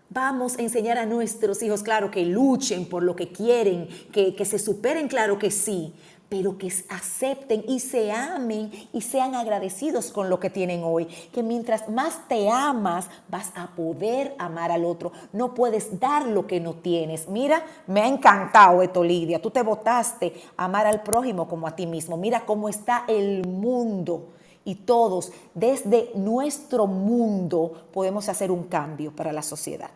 [0.09, 4.45] Vamos a enseñar a nuestros hijos, claro, que luchen por lo que quieren, que, que
[4.45, 5.93] se superen, claro que sí,
[6.29, 11.07] pero que acepten y se amen y sean agradecidos con lo que tienen hoy.
[11.33, 15.13] Que mientras más te amas, vas a poder amar al otro.
[15.33, 17.29] No puedes dar lo que no tienes.
[17.29, 19.41] Mira, me ha encantado esto, Lidia.
[19.41, 22.17] Tú te votaste amar al prójimo como a ti mismo.
[22.17, 24.29] Mira cómo está el mundo.
[24.65, 29.91] Y todos, desde nuestro mundo, podemos hacer un cambio para la sociedad.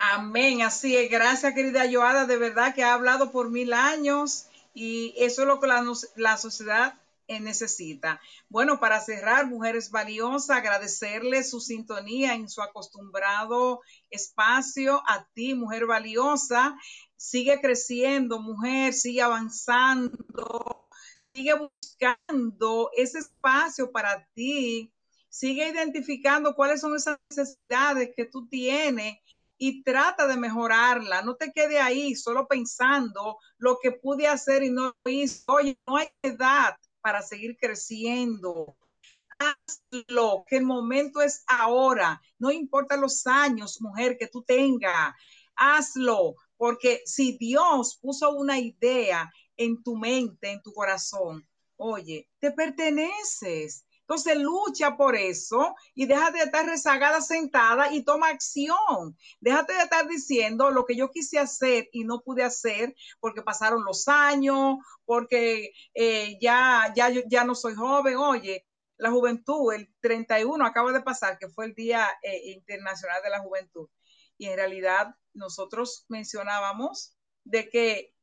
[0.00, 1.08] Amén, así es.
[1.08, 4.47] Gracias, querida Joada, de verdad que ha hablado por mil años
[4.78, 6.94] y eso es lo que la, sociedad
[7.26, 8.20] eh, necesita.
[8.48, 15.02] Bueno, para cerrar, mujeres valiosas, agradecerle su sintonía en su acostumbrado espacio.
[15.08, 16.78] A ti, mujer valiosa,
[17.16, 20.16] sigue creciendo, mujer, sigue avanzando,
[21.34, 24.92] sigue buscando ese espacio para ti,
[25.28, 29.18] sigue identificando cuáles son esas necesidades que tú tienes
[29.58, 31.22] y trata de mejorarla.
[31.22, 35.42] No te quede ahí solo pensando lo que pude hacer y no hice.
[35.48, 38.76] Oye, no hay edad para seguir creciendo.
[39.38, 42.20] Hazlo, que el momento es ahora.
[42.38, 45.14] No importa los años, mujer, que tú tengas.
[45.56, 51.46] Hazlo, porque si Dios puso una idea en tu mente, en tu corazón,
[51.76, 58.28] oye, te perteneces entonces lucha por eso y deja de estar rezagada sentada y toma
[58.28, 59.18] acción.
[59.38, 63.84] Déjate de estar diciendo lo que yo quise hacer y no pude hacer porque pasaron
[63.84, 68.16] los años, porque eh, ya, ya, ya no soy joven.
[68.16, 73.28] Oye, la juventud, el 31 acaba de pasar, que fue el Día eh, Internacional de
[73.28, 73.90] la Juventud.
[74.38, 78.14] Y en realidad nosotros mencionábamos de que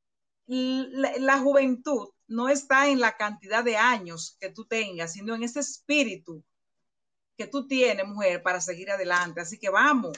[0.47, 5.59] la juventud no está en la cantidad de años que tú tengas, sino en ese
[5.59, 6.43] espíritu
[7.37, 9.41] que tú tienes, mujer, para seguir adelante.
[9.41, 10.17] Así que vamos.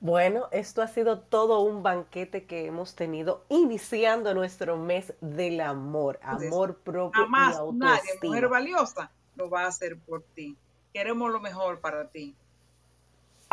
[0.00, 6.18] Bueno, esto ha sido todo un banquete que hemos tenido iniciando nuestro mes del amor,
[6.22, 7.96] amor propio y autoestima.
[7.96, 10.58] Nadie, mujer valiosa, lo va a hacer por ti.
[10.92, 12.36] Queremos lo mejor para ti.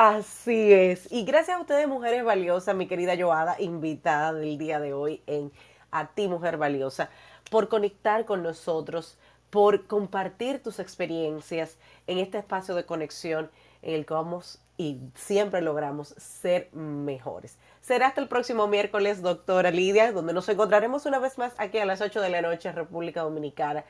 [0.04, 1.12] Así es.
[1.12, 5.52] Y gracias a ustedes, mujeres valiosas, mi querida Joada, invitada del día de hoy en
[5.92, 7.12] A ti, mujer valiosa,
[7.52, 9.20] por conectar con nosotros,
[9.52, 11.78] por compartir tus experiencias
[12.08, 13.52] en este espacio de conexión
[13.84, 17.60] en el que vamos y siempre logramos ser mejores.
[17.82, 21.86] Será hasta el próximo miércoles, doctora Lidia, donde nos encontraremos una vez más aquí a
[21.86, 23.86] las 8 de la noche, República Dominicana,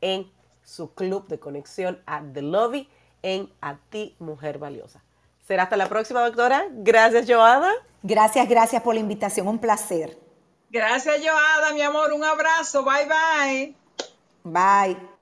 [0.00, 0.28] en
[0.64, 2.88] su club de conexión at The Lobby
[3.22, 5.00] en A ti, mujer valiosa.
[5.46, 6.66] Será hasta la próxima, doctora.
[6.70, 7.70] Gracias, Joada.
[8.02, 9.48] Gracias, gracias por la invitación.
[9.48, 10.18] Un placer.
[10.70, 12.12] Gracias, Joada, mi amor.
[12.12, 12.84] Un abrazo.
[12.84, 13.76] Bye, bye.
[14.44, 15.12] Bye.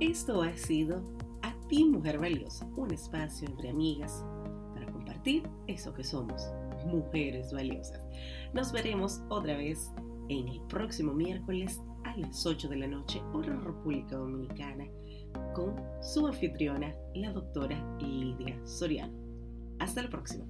[0.00, 1.02] Esto ha sido
[1.42, 4.24] A ti, mujer valiosa, un espacio entre amigas
[4.72, 6.50] para compartir eso que somos,
[6.86, 8.06] mujeres valiosas.
[8.52, 9.90] Nos veremos otra vez
[10.28, 14.86] en el próximo miércoles a las 8 de la noche, hora República Dominicana,
[15.54, 19.12] con su anfitriona, la doctora Lidia Soriano.
[19.78, 20.44] Hasta la próxima.